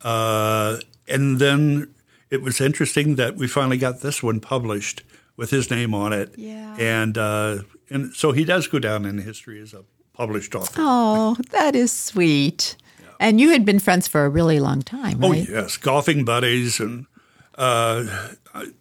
Uh, 0.01 0.77
and 1.07 1.39
then 1.39 1.93
it 2.29 2.41
was 2.41 2.59
interesting 2.61 3.15
that 3.15 3.35
we 3.35 3.47
finally 3.47 3.77
got 3.77 4.01
this 4.01 4.21
one 4.23 4.39
published 4.39 5.03
with 5.37 5.49
his 5.51 5.69
name 5.71 5.93
on 5.93 6.13
it. 6.13 6.33
Yeah. 6.37 6.75
And 6.79 7.17
uh, 7.17 7.59
and 7.89 8.13
so 8.13 8.31
he 8.31 8.43
does 8.45 8.67
go 8.67 8.79
down 8.79 9.05
in 9.05 9.17
history 9.19 9.61
as 9.61 9.73
a 9.73 9.83
published 10.13 10.55
author. 10.55 10.75
Oh, 10.77 11.35
that 11.51 11.75
is 11.75 11.91
sweet. 11.91 12.75
Yeah. 13.01 13.07
And 13.19 13.39
you 13.41 13.49
had 13.51 13.65
been 13.65 13.79
friends 13.79 14.07
for 14.07 14.25
a 14.25 14.29
really 14.29 14.59
long 14.59 14.81
time, 14.81 15.23
Oh 15.23 15.33
yes, 15.33 15.77
golfing 15.77 16.23
buddies 16.25 16.79
and 16.79 17.05
uh, 17.57 18.05
I- 18.53 18.71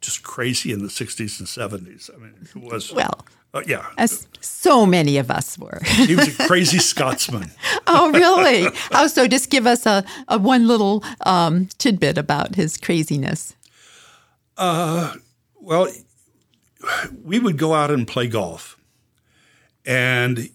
just 0.00 0.22
crazy 0.22 0.72
in 0.72 0.80
the 0.80 0.88
'60s 0.88 1.38
and 1.40 1.48
'70s. 1.48 2.10
I 2.14 2.18
mean, 2.18 2.34
it 2.42 2.56
was 2.72 2.92
Well, 2.92 3.26
uh, 3.54 3.62
yeah. 3.66 3.86
as 3.98 4.26
so 4.40 4.86
many 4.86 5.18
of 5.18 5.30
us 5.30 5.58
were. 5.58 5.80
He 5.84 6.14
was 6.16 6.28
a 6.40 6.46
crazy 6.46 6.78
Scotsman. 6.78 7.50
Oh, 7.92 8.12
really? 8.12 8.68
oh, 8.92 9.08
so 9.08 9.26
just 9.26 9.50
give 9.50 9.66
us 9.66 9.84
a, 9.84 10.04
a 10.28 10.38
one 10.38 10.68
little 10.68 11.02
um, 11.26 11.66
tidbit 11.78 12.18
about 12.18 12.54
his 12.54 12.76
craziness. 12.76 13.56
Well, 14.56 15.88
we 17.24 17.38
would 17.38 17.58
go 17.58 17.74
out 17.74 17.90
and 17.90 18.06
play 18.06 18.26
golf, 18.28 18.78
and 19.84 20.50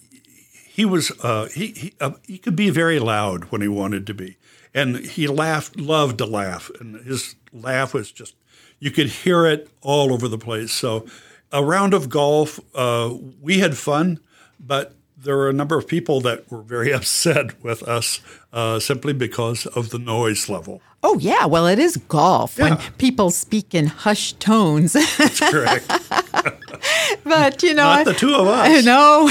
he 0.65 0.85
was 0.85 1.11
uh, 1.23 1.47
he 1.47 1.67
he, 1.67 1.93
uh, 1.99 2.11
he 2.25 2.37
could 2.37 2.55
be 2.55 2.69
very 2.69 2.99
loud 2.99 3.45
when 3.45 3.61
he 3.61 3.67
wanted 3.67 4.07
to 4.07 4.13
be, 4.13 4.37
and 4.73 4.97
he 4.97 5.27
laughed, 5.27 5.77
loved 5.79 6.17
to 6.19 6.25
laugh, 6.25 6.71
and 6.79 6.95
his 7.05 7.35
laugh 7.55 7.93
was 7.93 8.11
just 8.11 8.35
you 8.79 8.91
could 8.91 9.07
hear 9.07 9.45
it 9.45 9.69
all 9.81 10.13
over 10.13 10.27
the 10.27 10.37
place. 10.37 10.71
So, 10.71 11.05
a 11.51 11.63
round 11.63 11.93
of 11.93 12.09
golf, 12.09 12.59
uh, 12.73 13.13
we 13.41 13.59
had 13.59 13.77
fun, 13.77 14.19
but 14.59 14.95
there 15.25 15.35
were 15.35 15.49
a 15.49 15.53
number 15.53 15.77
of 15.77 15.87
people 15.87 16.21
that 16.21 16.49
were 16.51 16.61
very 16.61 16.91
upset 16.99 17.61
with 17.63 17.83
us 17.83 18.21
uh, 18.53 18.79
simply 18.79 19.11
because 19.13 19.65
of 19.67 19.89
the 19.89 19.99
noise 19.99 20.47
level. 20.49 20.81
Oh, 21.03 21.19
yeah. 21.19 21.45
Well, 21.45 21.67
it 21.67 21.77
is 21.77 21.97
golf 22.07 22.57
when 22.57 22.77
people 22.97 23.29
speak 23.29 23.75
in 23.75 23.85
hushed 23.87 24.39
tones. 24.39 24.93
That's 24.93 25.39
correct. 25.39 25.87
but, 27.23 27.61
you 27.61 27.73
know, 27.75 27.83
Not 27.83 28.05
the 28.05 28.13
two 28.13 28.33
of 28.33 28.47
us. 28.47 28.67
I 28.69 28.81
know. 28.81 29.29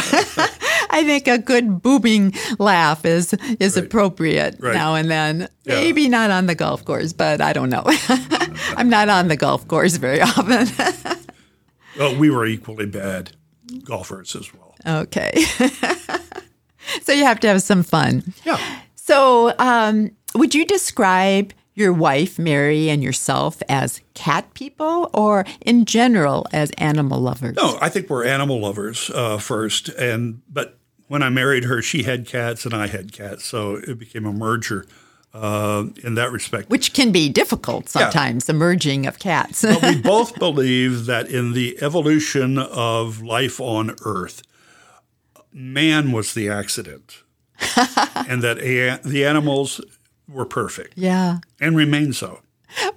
I 0.90 1.02
think 1.04 1.26
a 1.26 1.38
good 1.38 1.82
booming 1.82 2.32
laugh 2.60 3.04
is 3.04 3.34
is 3.58 3.76
appropriate 3.76 4.56
Right. 4.60 4.74
now 4.74 4.94
and 4.94 5.10
then. 5.10 5.48
Yeah. 5.64 5.76
Maybe 5.80 6.08
not 6.08 6.30
on 6.30 6.46
the 6.46 6.54
golf 6.54 6.84
course, 6.84 7.12
but 7.12 7.40
I 7.40 7.52
don't 7.52 7.70
know. 7.70 7.82
I'm 8.76 8.88
not 8.88 9.08
on 9.08 9.26
the 9.28 9.36
golf 9.36 9.66
course 9.66 9.96
very 9.96 10.20
often. 10.20 10.68
Well, 11.98 12.14
we 12.16 12.30
were 12.30 12.46
equally 12.46 12.86
bad 12.86 13.32
golfers 13.84 14.36
as 14.36 14.52
well. 14.54 14.63
Okay. 14.86 15.32
so 17.02 17.12
you 17.12 17.24
have 17.24 17.40
to 17.40 17.48
have 17.48 17.62
some 17.62 17.82
fun. 17.82 18.34
Yeah. 18.44 18.58
So, 18.94 19.54
um, 19.58 20.10
would 20.34 20.54
you 20.54 20.64
describe 20.64 21.52
your 21.74 21.92
wife, 21.92 22.38
Mary, 22.38 22.88
and 22.88 23.02
yourself 23.02 23.62
as 23.68 24.00
cat 24.14 24.52
people 24.54 25.10
or 25.12 25.44
in 25.60 25.84
general 25.84 26.46
as 26.52 26.70
animal 26.78 27.20
lovers? 27.20 27.56
No, 27.56 27.78
I 27.80 27.88
think 27.88 28.08
we're 28.08 28.24
animal 28.24 28.60
lovers 28.60 29.10
uh, 29.10 29.38
first, 29.38 29.88
and 29.90 30.40
but 30.48 30.78
when 31.08 31.22
I 31.22 31.28
married 31.28 31.64
her, 31.64 31.82
she 31.82 32.04
had 32.04 32.26
cats 32.26 32.64
and 32.64 32.74
I 32.74 32.86
had 32.86 33.12
cats, 33.12 33.44
so 33.44 33.76
it 33.76 33.98
became 33.98 34.24
a 34.24 34.32
merger 34.32 34.86
uh, 35.34 35.86
in 36.02 36.14
that 36.14 36.30
respect. 36.30 36.70
Which 36.70 36.94
can 36.94 37.12
be 37.12 37.28
difficult 37.28 37.88
sometimes, 37.88 38.46
the 38.46 38.52
merging 38.52 39.06
of 39.06 39.18
cats. 39.18 39.62
But 39.62 39.82
we 39.82 39.96
both 40.02 40.38
believe 40.38 41.06
that 41.06 41.28
in 41.28 41.52
the 41.52 41.76
evolution 41.82 42.56
of 42.56 43.20
life 43.22 43.60
on 43.60 43.96
Earth, 44.04 44.42
man 45.54 46.12
was 46.12 46.34
the 46.34 46.48
accident, 46.48 47.22
and 48.28 48.42
that 48.42 48.58
a- 48.58 49.00
the 49.08 49.24
animals 49.24 49.80
were 50.28 50.44
perfect 50.44 50.94
yeah. 50.96 51.38
and 51.60 51.76
remain 51.76 52.12
so. 52.12 52.40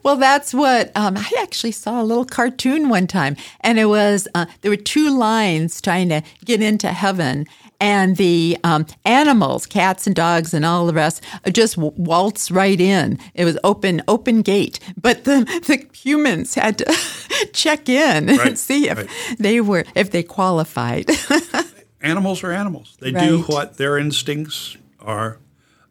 Well, 0.01 0.15
that's 0.15 0.53
what 0.53 0.91
um, 0.95 1.17
I 1.17 1.31
actually 1.39 1.71
saw 1.71 2.01
a 2.01 2.03
little 2.03 2.25
cartoon 2.25 2.89
one 2.89 3.05
time, 3.05 3.35
and 3.61 3.77
it 3.77 3.85
was 3.85 4.27
uh, 4.33 4.47
there 4.61 4.71
were 4.71 4.77
two 4.77 5.15
lines 5.15 5.79
trying 5.81 6.09
to 6.09 6.23
get 6.45 6.63
into 6.63 6.87
heaven, 6.87 7.45
and 7.79 8.17
the 8.17 8.57
um, 8.63 8.87
animals, 9.05 9.67
cats 9.67 10.07
and 10.07 10.15
dogs 10.15 10.53
and 10.53 10.65
all 10.65 10.87
the 10.87 10.93
rest, 10.93 11.23
uh, 11.45 11.51
just 11.51 11.77
waltz 11.77 12.49
right 12.49 12.79
in. 12.79 13.19
It 13.35 13.45
was 13.45 13.59
open, 13.63 14.01
open 14.07 14.41
gate, 14.41 14.79
but 14.99 15.25
the 15.25 15.45
the 15.67 15.85
humans 15.95 16.55
had 16.55 16.79
to 16.79 16.95
check 17.53 17.87
in 17.87 18.29
and 18.29 18.57
see 18.57 18.89
if 18.89 18.97
right. 18.97 19.09
they 19.37 19.61
were 19.61 19.85
if 19.93 20.09
they 20.11 20.23
qualified. 20.23 21.09
animals 22.01 22.43
are 22.43 22.51
animals. 22.51 22.97
They 22.99 23.11
do 23.11 23.41
what 23.43 23.77
their 23.77 23.97
instincts 23.97 24.77
are. 24.99 25.37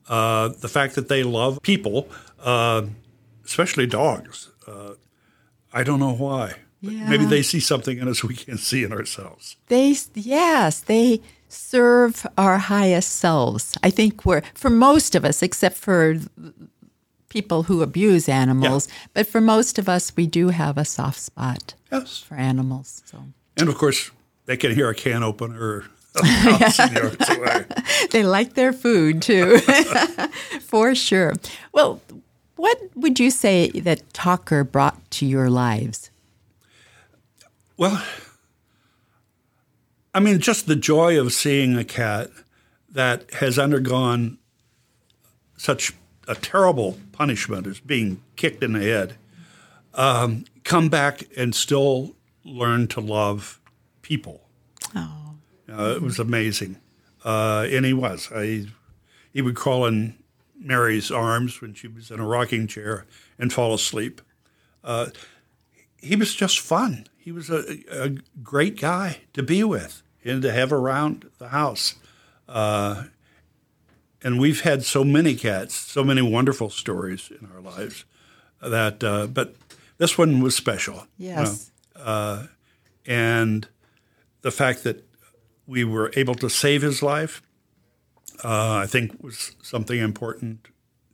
Uh, 0.08 0.48
the 0.60 0.68
fact 0.68 0.94
that 0.94 1.08
they 1.08 1.22
love 1.24 1.60
people, 1.62 2.08
uh, 2.40 2.82
especially 3.44 3.86
dogs, 3.86 4.50
uh, 4.66 4.92
I 5.72 5.82
don't 5.82 5.98
know 5.98 6.14
why. 6.14 6.54
But 6.82 6.92
Maybe 6.92 7.24
they 7.24 7.42
see 7.42 7.58
something 7.60 7.98
in 7.98 8.06
us 8.08 8.22
we 8.22 8.34
can't 8.34 8.60
see 8.60 8.84
in 8.84 8.92
ourselves. 8.92 9.56
They 9.68 9.96
yes, 10.14 10.80
they 10.80 11.20
serve 11.48 12.26
our 12.38 12.58
highest 12.58 13.12
selves. 13.16 13.76
I 13.82 13.90
think 13.90 14.24
we're 14.24 14.42
for 14.54 14.70
most 14.70 15.14
of 15.16 15.24
us, 15.24 15.42
except 15.42 15.76
for 15.76 16.16
people 17.28 17.64
who 17.64 17.82
abuse 17.82 18.28
animals, 18.28 18.88
but 19.14 19.26
for 19.26 19.40
most 19.40 19.78
of 19.78 19.88
us, 19.88 20.12
we 20.16 20.26
do 20.26 20.48
have 20.50 20.78
a 20.78 20.84
soft 20.84 21.18
spot 21.20 21.74
Yes. 21.90 22.18
for 22.18 22.34
animals. 22.36 23.02
So 23.06 23.18
And 23.56 23.68
of 23.68 23.76
course, 23.76 24.10
they 24.44 24.56
can 24.56 24.74
hear 24.74 24.88
a 24.88 24.94
can 24.94 25.22
opener 25.22 25.84
a 26.16 26.58
thousand 26.58 26.92
yards 26.94 27.28
away. 27.28 27.64
they 28.10 28.22
like 28.22 28.54
their 28.54 28.72
food 28.72 29.22
too, 29.22 29.58
for 30.60 30.94
sure. 30.94 31.34
Well, 31.72 32.00
what 32.56 32.80
would 32.94 33.20
you 33.20 33.30
say 33.30 33.70
that 33.70 34.12
Talker 34.12 34.64
brought 34.64 35.10
to 35.12 35.26
your 35.26 35.50
lives? 35.50 36.10
Well, 37.76 38.02
I 40.14 40.20
mean, 40.20 40.40
just 40.40 40.66
the 40.66 40.76
joy 40.76 41.20
of 41.20 41.32
seeing 41.32 41.76
a 41.76 41.84
cat 41.84 42.30
that 42.90 43.30
has 43.34 43.58
undergone 43.58 44.38
such 45.58 45.92
a 46.26 46.34
terrible 46.34 46.98
punishment 47.12 47.66
as 47.66 47.80
being 47.80 48.22
kicked 48.36 48.62
in 48.62 48.72
the 48.72 48.80
head, 48.80 49.16
um, 49.94 50.46
come 50.64 50.88
back 50.88 51.24
and 51.36 51.54
still 51.54 52.14
learn 52.44 52.88
to 52.88 53.00
love 53.00 53.60
people. 54.02 54.40
Oh. 54.94 55.25
Uh, 55.76 55.94
it 55.96 56.02
was 56.02 56.18
amazing. 56.18 56.76
Uh, 57.24 57.66
and 57.70 57.84
he 57.84 57.92
was. 57.92 58.30
I, 58.34 58.66
he 59.32 59.42
would 59.42 59.56
crawl 59.56 59.86
in 59.86 60.16
Mary's 60.58 61.10
arms 61.10 61.60
when 61.60 61.74
she 61.74 61.88
was 61.88 62.10
in 62.10 62.20
a 62.20 62.26
rocking 62.26 62.66
chair 62.66 63.04
and 63.38 63.52
fall 63.52 63.74
asleep. 63.74 64.20
Uh, 64.82 65.06
he 65.96 66.16
was 66.16 66.34
just 66.34 66.60
fun. 66.60 67.06
He 67.18 67.32
was 67.32 67.50
a, 67.50 67.78
a, 67.90 68.10
great 68.42 68.80
guy 68.80 69.18
to 69.32 69.42
be 69.42 69.64
with 69.64 70.02
and 70.24 70.40
to 70.42 70.52
have 70.52 70.72
around 70.72 71.28
the 71.38 71.48
house. 71.48 71.96
Uh, 72.48 73.04
and 74.22 74.38
we've 74.38 74.60
had 74.60 74.84
so 74.84 75.02
many 75.02 75.34
cats, 75.34 75.74
so 75.74 76.04
many 76.04 76.22
wonderful 76.22 76.70
stories 76.70 77.30
in 77.30 77.48
our 77.52 77.60
lives 77.60 78.04
that, 78.62 79.02
uh, 79.02 79.26
but 79.26 79.56
this 79.98 80.16
one 80.16 80.40
was 80.40 80.54
special. 80.54 81.06
Yes. 81.18 81.70
You 81.94 82.00
know? 82.00 82.06
uh, 82.06 82.46
and 83.06 83.68
the 84.42 84.50
fact 84.50 84.84
that 84.84 85.05
we 85.66 85.84
were 85.84 86.12
able 86.16 86.34
to 86.36 86.48
save 86.48 86.82
his 86.82 87.02
life, 87.02 87.42
uh, 88.44 88.76
I 88.76 88.86
think 88.86 89.22
was 89.22 89.56
something 89.62 89.98
important 89.98 90.68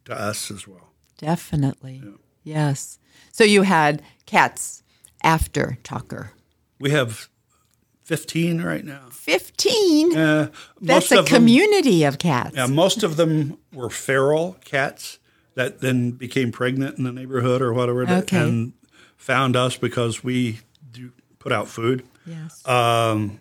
to 0.04 0.20
us 0.20 0.50
as 0.50 0.66
well. 0.66 0.92
Definitely. 1.18 2.02
Yeah. 2.04 2.10
Yes. 2.44 2.98
So 3.30 3.44
you 3.44 3.62
had 3.62 4.02
cats 4.26 4.82
after 5.22 5.78
Talker. 5.84 6.32
We 6.80 6.90
have 6.90 7.28
15 8.04 8.60
right 8.60 8.84
now. 8.84 9.06
15? 9.10 10.16
Uh, 10.16 10.50
That's 10.80 11.12
a 11.12 11.22
community 11.22 12.00
them, 12.00 12.08
of 12.08 12.18
cats. 12.18 12.56
Yeah, 12.56 12.66
most 12.66 13.02
of 13.02 13.16
them 13.16 13.58
were 13.72 13.90
feral 13.90 14.56
cats 14.64 15.18
that 15.54 15.80
then 15.80 16.12
became 16.12 16.50
pregnant 16.50 16.98
in 16.98 17.04
the 17.04 17.12
neighborhood 17.12 17.62
or 17.62 17.72
whatever 17.72 18.02
okay. 18.02 18.38
and 18.38 18.72
found 19.16 19.54
us 19.54 19.76
because 19.76 20.24
we 20.24 20.60
do 20.90 21.12
put 21.38 21.52
out 21.52 21.68
food. 21.68 22.04
Yes. 22.26 22.66
Um, 22.66 23.38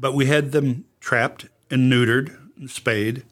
but 0.00 0.14
we 0.14 0.26
had 0.26 0.52
them 0.52 0.84
trapped 0.98 1.46
and 1.70 1.92
neutered 1.92 2.36
and 2.56 2.70
spayed, 2.70 3.24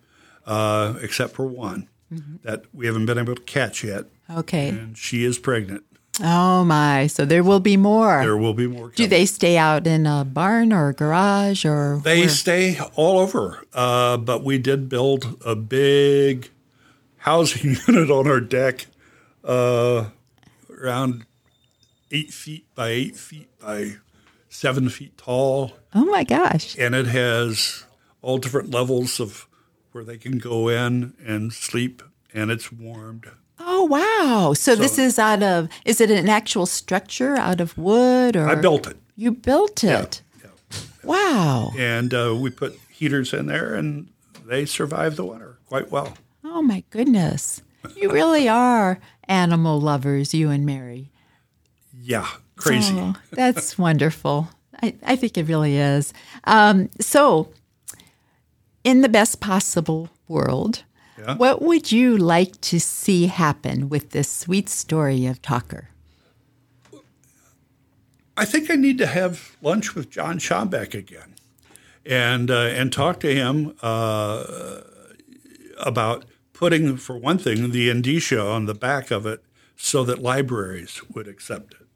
uh, 0.46 0.94
except 1.00 1.34
for 1.34 1.46
one 1.46 1.88
mm-hmm. 2.12 2.36
that 2.42 2.64
we 2.72 2.86
haven't 2.86 3.06
been 3.06 3.18
able 3.18 3.34
to 3.34 3.42
catch 3.42 3.82
yet. 3.82 4.04
Okay. 4.30 4.68
And 4.68 4.96
she 4.96 5.24
is 5.24 5.38
pregnant. 5.38 5.84
Oh 6.20 6.64
my! 6.64 7.06
So 7.06 7.24
there 7.24 7.44
will 7.44 7.60
be 7.60 7.76
more. 7.76 8.20
There 8.20 8.36
will 8.36 8.54
be 8.54 8.66
more. 8.66 8.90
Coming. 8.90 8.94
Do 8.96 9.06
they 9.06 9.24
stay 9.24 9.56
out 9.56 9.86
in 9.86 10.04
a 10.04 10.24
barn 10.24 10.72
or 10.72 10.88
a 10.88 10.92
garage 10.92 11.64
or? 11.64 12.00
They 12.02 12.20
where? 12.20 12.28
stay 12.28 12.80
all 12.96 13.20
over. 13.20 13.62
Uh, 13.72 14.16
but 14.16 14.42
we 14.42 14.58
did 14.58 14.88
build 14.88 15.40
a 15.46 15.54
big 15.54 16.50
housing 17.18 17.76
unit 17.86 18.10
on 18.10 18.26
our 18.26 18.40
deck, 18.40 18.86
uh, 19.44 20.06
around 20.68 21.24
eight 22.10 22.32
feet 22.32 22.66
by 22.74 22.88
eight 22.88 23.16
feet 23.16 23.48
by 23.60 23.96
seven 24.48 24.88
feet 24.88 25.16
tall. 25.18 25.72
Oh 25.94 26.04
my 26.04 26.24
gosh! 26.24 26.76
And 26.78 26.94
it 26.94 27.06
has 27.06 27.84
all 28.22 28.38
different 28.38 28.70
levels 28.70 29.20
of 29.20 29.46
where 29.92 30.04
they 30.04 30.18
can 30.18 30.38
go 30.38 30.68
in 30.68 31.14
and 31.24 31.52
sleep, 31.52 32.02
and 32.32 32.50
it's 32.50 32.72
warmed. 32.72 33.26
Oh 33.58 33.84
wow! 33.84 34.52
So, 34.54 34.74
so, 34.74 34.80
this 34.80 34.98
is 34.98 35.18
out 35.18 35.42
of 35.42 35.68
is 35.84 36.00
it 36.00 36.10
an 36.10 36.28
actual 36.28 36.66
structure 36.66 37.36
out 37.36 37.60
of 37.60 37.76
wood 37.76 38.36
or 38.36 38.48
I 38.48 38.54
built 38.54 38.86
it. 38.86 38.96
You 39.16 39.32
built 39.32 39.82
it. 39.82 40.22
Yeah, 40.42 40.50
yeah. 40.72 40.78
Wow! 41.02 41.72
And 41.76 42.14
uh, 42.14 42.36
we 42.38 42.50
put 42.50 42.78
heaters 42.88 43.32
in 43.32 43.46
there, 43.46 43.74
and 43.74 44.08
they 44.46 44.64
survive 44.64 45.16
the 45.16 45.24
winter 45.24 45.58
quite 45.66 45.90
well. 45.90 46.16
Oh 46.44 46.62
my 46.62 46.84
goodness! 46.90 47.62
You 47.96 48.10
really 48.10 48.48
are 48.48 49.00
animal 49.24 49.80
lovers, 49.80 50.34
you 50.34 50.50
and 50.50 50.64
Mary. 50.64 51.10
Yeah, 52.00 52.28
crazy. 52.58 52.94
Oh, 52.98 53.14
that's 53.30 53.78
wonderful. 53.78 54.48
I, 54.82 54.94
I 55.02 55.16
think 55.16 55.36
it 55.38 55.44
really 55.44 55.76
is. 55.76 56.12
Um, 56.44 56.90
so, 57.00 57.50
in 58.84 59.00
the 59.00 59.08
best 59.08 59.40
possible 59.40 60.10
world, 60.28 60.84
yeah. 61.18 61.36
What 61.36 61.62
would 61.62 61.90
you 61.90 62.16
like 62.16 62.60
to 62.60 62.78
see 62.78 63.26
happen 63.26 63.88
with 63.88 64.10
this 64.10 64.30
sweet 64.30 64.68
story 64.68 65.26
of 65.26 65.42
Talker? 65.42 65.88
I 68.36 68.44
think 68.44 68.70
I 68.70 68.76
need 68.76 68.98
to 68.98 69.06
have 69.06 69.56
lunch 69.60 69.96
with 69.96 70.10
John 70.10 70.38
Schombeck 70.38 70.94
again, 70.94 71.34
and 72.06 72.50
uh, 72.52 72.68
and 72.70 72.92
talk 72.92 73.18
to 73.20 73.34
him 73.34 73.74
uh, 73.82 74.82
about 75.80 76.24
putting, 76.52 76.96
for 76.96 77.16
one 77.18 77.38
thing, 77.38 77.72
the 77.72 77.90
indicia 77.90 78.40
on 78.40 78.66
the 78.66 78.74
back 78.74 79.10
of 79.10 79.26
it 79.26 79.42
so 79.76 80.04
that 80.04 80.22
libraries 80.22 81.02
would 81.12 81.26
accept 81.26 81.74
it. 81.74 81.87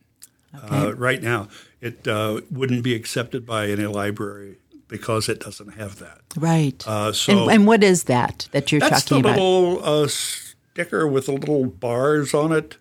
Okay. 0.54 0.76
Uh, 0.76 0.90
right 0.92 1.22
now, 1.22 1.48
it 1.80 2.06
uh, 2.06 2.42
wouldn't 2.50 2.84
be 2.84 2.94
accepted 2.94 3.46
by 3.46 3.68
any 3.68 3.86
library 3.86 4.58
because 4.88 5.28
it 5.28 5.40
doesn't 5.40 5.70
have 5.74 5.98
that. 5.98 6.20
Right. 6.36 6.86
Uh, 6.86 7.12
so 7.12 7.44
and, 7.44 7.50
and, 7.50 7.66
what 7.66 7.82
is 7.82 8.04
that 8.04 8.48
that 8.52 8.70
you're 8.70 8.80
talking 8.80 9.20
about? 9.20 9.30
That's 9.30 9.38
the 9.38 9.42
little 9.42 9.84
uh, 9.84 10.08
sticker 10.08 11.06
with 11.06 11.26
the 11.26 11.32
little 11.32 11.64
bars 11.64 12.34
on 12.34 12.52
it 12.52 12.76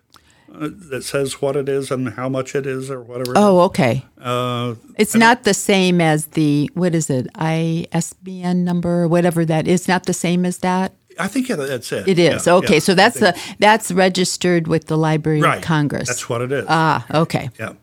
uh, 0.54 0.68
that 0.70 1.04
says 1.04 1.40
what 1.40 1.56
it 1.56 1.68
is 1.68 1.90
and 1.90 2.10
how 2.10 2.28
much 2.28 2.54
it 2.54 2.66
is 2.66 2.90
or 2.90 3.00
whatever. 3.00 3.32
Oh, 3.34 3.60
okay. 3.60 4.04
Uh, 4.20 4.74
it's 4.98 5.14
not 5.14 5.44
the 5.44 5.54
same 5.54 6.00
as 6.00 6.26
the 6.26 6.70
what 6.74 6.94
is 6.94 7.08
it 7.08 7.28
ISBN 7.36 8.62
number 8.62 9.02
or 9.02 9.08
whatever 9.08 9.46
that 9.46 9.66
is. 9.66 9.88
Not 9.88 10.04
the 10.04 10.12
same 10.12 10.44
as 10.44 10.58
that. 10.58 10.92
I 11.18 11.28
think 11.28 11.48
yeah, 11.48 11.56
that's 11.56 11.92
it. 11.92 12.08
It 12.08 12.18
is 12.18 12.46
yeah, 12.46 12.54
okay. 12.54 12.74
Yeah, 12.74 12.80
so 12.80 12.94
that's 12.94 13.20
the 13.20 13.38
that's 13.58 13.90
registered 13.90 14.66
with 14.66 14.86
the 14.86 14.96
Library 14.96 15.40
right. 15.40 15.58
of 15.58 15.64
Congress. 15.64 16.08
That's 16.08 16.28
what 16.28 16.42
it 16.42 16.52
is. 16.52 16.66
Ah, 16.68 17.06
okay. 17.12 17.50
Yeah, 17.58 17.74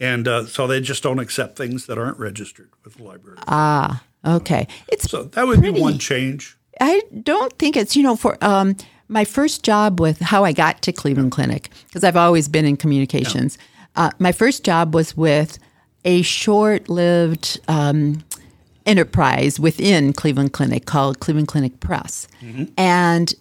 and 0.00 0.26
uh, 0.26 0.46
so 0.46 0.66
they 0.66 0.80
just 0.80 1.02
don't 1.02 1.18
accept 1.18 1.56
things 1.56 1.86
that 1.86 1.98
aren't 1.98 2.18
registered 2.18 2.70
with 2.84 2.96
the 2.96 3.04
library. 3.04 3.38
Ah, 3.46 4.02
Okay. 4.24 4.66
It's 4.88 5.10
so 5.10 5.24
that 5.24 5.46
would 5.46 5.58
pretty, 5.58 5.74
be 5.74 5.80
one 5.80 5.98
change. 5.98 6.56
I 6.80 7.02
don't 7.22 7.52
think 7.58 7.76
it's, 7.76 7.96
you 7.96 8.02
know, 8.02 8.16
for 8.16 8.42
um, 8.42 8.76
my 9.08 9.24
first 9.24 9.62
job 9.62 10.00
with 10.00 10.20
how 10.20 10.44
I 10.44 10.52
got 10.52 10.82
to 10.82 10.92
Cleveland 10.92 11.32
Clinic, 11.32 11.70
because 11.88 12.04
I've 12.04 12.16
always 12.16 12.48
been 12.48 12.64
in 12.64 12.76
communications. 12.76 13.58
Uh, 13.94 14.10
my 14.18 14.32
first 14.32 14.64
job 14.64 14.94
was 14.94 15.16
with 15.16 15.58
a 16.04 16.22
short 16.22 16.88
lived 16.88 17.60
um, 17.68 18.24
enterprise 18.86 19.58
within 19.60 20.12
Cleveland 20.12 20.52
Clinic 20.52 20.86
called 20.86 21.20
Cleveland 21.20 21.48
Clinic 21.48 21.80
Press. 21.80 22.28
Mm-hmm. 22.40 22.64
And 22.76 23.34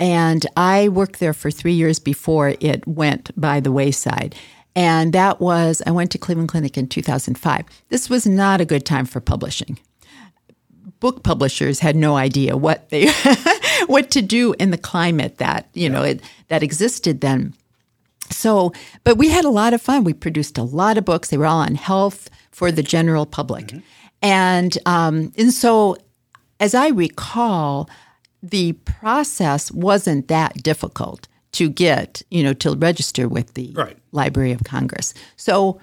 and 0.00 0.46
I 0.56 0.88
worked 0.88 1.20
there 1.20 1.32
for 1.32 1.50
three 1.50 1.74
years 1.74 2.00
before 2.00 2.54
it 2.60 2.86
went 2.88 3.30
by 3.40 3.60
the 3.60 3.70
wayside. 3.70 4.34
And 4.74 5.12
that 5.12 5.40
was, 5.40 5.80
I 5.86 5.92
went 5.92 6.10
to 6.12 6.18
Cleveland 6.18 6.48
Clinic 6.48 6.76
in 6.76 6.88
2005. 6.88 7.66
This 7.88 8.10
was 8.10 8.26
not 8.26 8.60
a 8.60 8.64
good 8.64 8.84
time 8.84 9.04
for 9.04 9.20
publishing 9.20 9.78
book 11.02 11.24
publishers 11.24 11.80
had 11.80 11.96
no 11.96 12.14
idea 12.14 12.56
what 12.56 12.88
they 12.90 13.10
what 13.88 14.08
to 14.08 14.22
do 14.22 14.54
in 14.60 14.70
the 14.70 14.78
climate 14.78 15.38
that 15.38 15.68
you 15.74 15.90
know 15.90 16.02
it, 16.04 16.22
that 16.46 16.62
existed 16.62 17.20
then. 17.20 17.52
So, 18.30 18.72
but 19.02 19.18
we 19.18 19.28
had 19.28 19.44
a 19.44 19.50
lot 19.50 19.74
of 19.74 19.82
fun. 19.82 20.04
We 20.04 20.14
produced 20.14 20.56
a 20.56 20.62
lot 20.62 20.96
of 20.96 21.04
books. 21.04 21.28
They 21.28 21.36
were 21.36 21.46
all 21.46 21.58
on 21.58 21.74
health 21.74 22.30
for 22.52 22.70
the 22.70 22.84
general 22.84 23.26
public, 23.26 23.66
mm-hmm. 23.66 23.80
And 24.22 24.76
um, 24.86 25.32
and 25.36 25.52
so, 25.52 25.96
as 26.60 26.74
I 26.74 26.88
recall, 26.88 27.90
the 28.42 28.72
process 28.72 29.70
wasn't 29.72 30.28
that 30.28 30.62
difficult 30.62 31.28
to 31.52 31.68
get 31.68 32.22
you 32.30 32.42
know 32.42 32.54
to 32.54 32.74
register 32.74 33.28
with 33.28 33.54
the 33.54 33.72
right. 33.74 33.96
Library 34.12 34.52
of 34.52 34.64
Congress. 34.64 35.12
So 35.36 35.80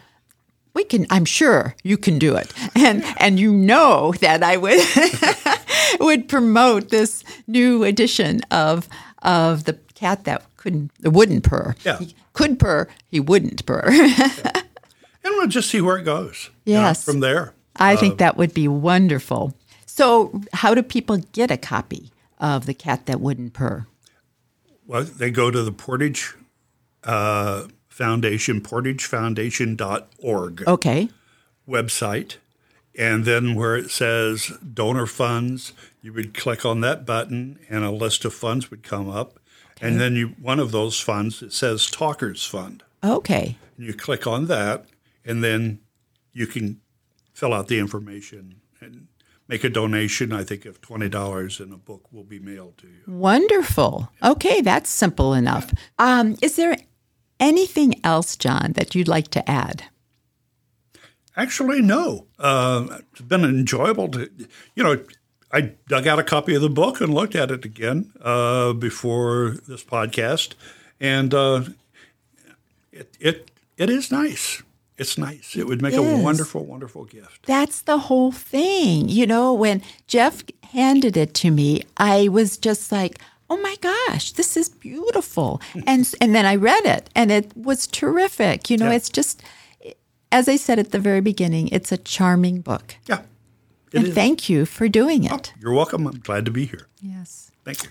we 0.74 0.84
can 0.84 1.06
i'm 1.10 1.26
sure 1.26 1.76
you 1.84 1.98
can 1.98 2.20
do 2.20 2.36
it 2.36 2.54
and 2.76 3.04
and 3.18 3.40
you 3.40 3.52
know 3.52 4.14
that 4.22 4.44
i 4.44 4.56
would 4.56 4.80
would 6.00 6.30
promote 6.30 6.90
this 6.90 7.24
new 7.48 7.84
edition 7.84 8.40
of 8.52 8.88
of 9.22 9.66
the 9.66 9.74
cat 9.96 10.24
that 10.24 10.44
couldn't 10.58 10.92
wouldn't 11.04 11.44
purr 11.44 11.76
yeah 11.84 11.98
he 11.98 12.16
could 12.34 12.60
purr 12.60 12.88
he 13.08 13.20
wouldn't 13.20 13.66
purr 13.66 13.84
yeah. 13.92 14.52
and 15.24 15.34
we'll 15.36 15.48
just 15.48 15.70
see 15.70 15.82
where 15.82 15.98
it 15.98 16.04
goes 16.04 16.50
yes 16.66 17.06
you 17.06 17.12
know, 17.12 17.14
from 17.14 17.20
there 17.20 17.54
i 17.80 17.96
think 17.96 18.18
that 18.18 18.38
would 18.38 18.54
be 18.54 18.68
wonderful 18.68 19.54
so 19.86 20.42
how 20.54 20.74
do 20.74 20.84
people 20.84 21.18
get 21.32 21.52
a 21.52 21.58
copy 21.58 22.12
of 22.40 22.66
the 22.66 22.74
cat 22.74 23.06
that 23.06 23.20
wouldn't 23.20 23.54
purr 23.54 23.86
well 24.86 25.04
they 25.04 25.32
go 25.32 25.52
to 25.52 25.64
the 25.64 25.72
portage 25.72 26.36
uh, 27.04 27.66
Foundation, 28.00 28.62
portagefoundation.org. 28.62 30.64
Okay. 30.66 31.10
Website. 31.68 32.38
And 32.98 33.26
then 33.26 33.56
where 33.56 33.76
it 33.76 33.92
says 33.92 34.54
donor 34.74 35.06
funds, 35.06 35.74
you 36.02 36.14
would 36.14 36.34
click 36.34 36.66
on 36.66 36.80
that 36.80 37.06
button 37.06 37.60
and 37.70 37.84
a 37.84 37.92
list 37.92 38.24
of 38.24 38.34
funds 38.34 38.72
would 38.72 38.84
come 38.84 39.10
up. 39.10 39.38
Okay. 39.72 39.88
And 39.88 40.00
then 40.00 40.16
you 40.16 40.28
one 40.42 40.62
of 40.62 40.72
those 40.72 41.02
funds, 41.02 41.42
it 41.42 41.52
says 41.52 41.90
Talkers 41.90 42.46
Fund. 42.46 42.84
Okay. 43.04 43.58
And 43.76 43.86
you 43.86 43.94
click 43.94 44.26
on 44.26 44.46
that 44.46 44.86
and 45.26 45.44
then 45.44 45.82
you 46.32 46.48
can 46.48 46.80
fill 47.40 47.54
out 47.54 47.68
the 47.68 47.80
information 47.80 48.62
and 48.82 49.08
make 49.48 49.64
a 49.64 49.70
donation, 49.70 50.32
I 50.32 50.44
think, 50.44 50.66
of 50.66 50.82
$20 50.82 51.60
and 51.60 51.74
a 51.74 51.78
book 51.78 52.12
will 52.12 52.24
be 52.24 52.40
mailed 52.40 52.78
to 52.80 52.88
you. 52.88 53.02
Wonderful. 53.08 54.12
Okay, 54.24 54.62
that's 54.62 54.90
simple 54.90 55.34
enough. 55.34 55.74
Um, 55.98 56.36
is 56.42 56.56
there 56.56 56.76
Anything 57.40 57.96
else, 58.04 58.36
John, 58.36 58.74
that 58.74 58.94
you'd 58.96 59.08
like 59.08 59.30
to 59.30 59.50
add? 59.50 59.86
Actually, 61.38 61.82
no. 61.82 62.28
Uh, 62.38 63.00
it's 63.12 63.22
been 63.22 63.46
enjoyable 63.46 64.10
to, 64.10 64.30
you 64.76 64.84
know, 64.84 65.02
I 65.52 65.74
dug 65.88 66.06
out 66.06 66.20
a 66.20 66.24
copy 66.24 66.54
of 66.54 66.62
the 66.62 66.70
book 66.70 67.00
and 67.00 67.14
looked 67.14 67.36
at 67.36 67.50
it 67.50 67.64
again 67.64 68.12
uh, 68.22 68.74
before 68.74 69.56
this 69.68 69.84
podcast, 69.84 70.56
and 71.00 71.34
uh, 71.34 71.64
it, 72.92 73.16
it 73.20 73.52
it 73.78 73.90
is 73.90 74.12
nice. 74.12 74.62
It's 75.00 75.18
nice. 75.18 75.56
It 75.56 75.66
would 75.66 75.82
make 75.82 75.94
Yes. 75.94 76.20
a 76.20 76.24
wonderful, 76.24 76.66
wonderful 76.66 77.06
gift. 77.06 77.46
That's 77.46 77.82
the 77.82 77.98
whole 77.98 78.32
thing. 78.32 79.10
You 79.10 79.26
know, 79.26 79.54
when 79.54 79.82
Jeff 80.08 80.44
handed 80.74 81.16
it 81.18 81.34
to 81.36 81.52
me, 81.52 81.84
I 81.98 82.28
was 82.28 82.58
just 82.58 82.92
like, 82.92 83.18
"Oh 83.50 83.58
my 83.58 83.76
gosh, 83.82 84.34
this 84.34 84.58
is 84.58 84.68
beautiful." 84.70 85.62
and 85.88 86.02
and 86.22 86.36
then 86.36 86.46
I 86.46 86.56
read 86.56 86.86
it 86.86 87.10
and 87.16 87.32
it 87.32 87.56
was 87.56 87.88
terrific. 87.88 88.70
You 88.70 88.78
know, 88.78 88.90
Yeah. 88.90 88.98
it's 88.98 89.10
just 89.10 89.42
as 90.32 90.48
I 90.48 90.58
said 90.58 90.78
at 90.80 90.92
the 90.92 91.00
very 91.00 91.22
beginning, 91.22 91.70
it's 91.70 91.92
a 91.92 91.98
charming 91.98 92.62
book. 92.62 92.96
Yeah, 93.08 93.22
and 93.94 94.08
is. 94.08 94.14
thank 94.14 94.50
you 94.50 94.66
for 94.66 94.88
doing 94.90 95.32
oh, 95.32 95.36
it. 95.36 95.54
You're 95.62 95.74
welcome. 95.74 96.06
I'm 96.08 96.20
glad 96.20 96.46
to 96.46 96.52
be 96.52 96.66
here. 96.66 96.88
Yes. 97.02 97.52
Thank 97.66 97.84
you. 97.84 97.90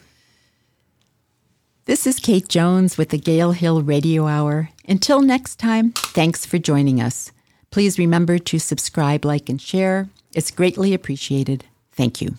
This 1.89 2.07
is 2.07 2.19
Kate 2.21 2.47
Jones 2.51 2.99
with 2.99 3.09
the 3.09 3.17
Gale 3.17 3.53
Hill 3.53 3.81
Radio 3.81 4.27
Hour. 4.27 4.69
Until 4.87 5.23
next 5.23 5.59
time, 5.59 5.93
thanks 5.93 6.45
for 6.45 6.59
joining 6.59 7.01
us. 7.01 7.33
Please 7.71 7.99
remember 7.99 8.39
to 8.39 8.59
subscribe, 8.59 9.25
like, 9.25 9.49
and 9.49 9.59
share. 9.59 10.11
It's 10.35 10.51
greatly 10.51 10.93
appreciated. 10.93 11.65
Thank 11.93 12.21
you. 12.21 12.35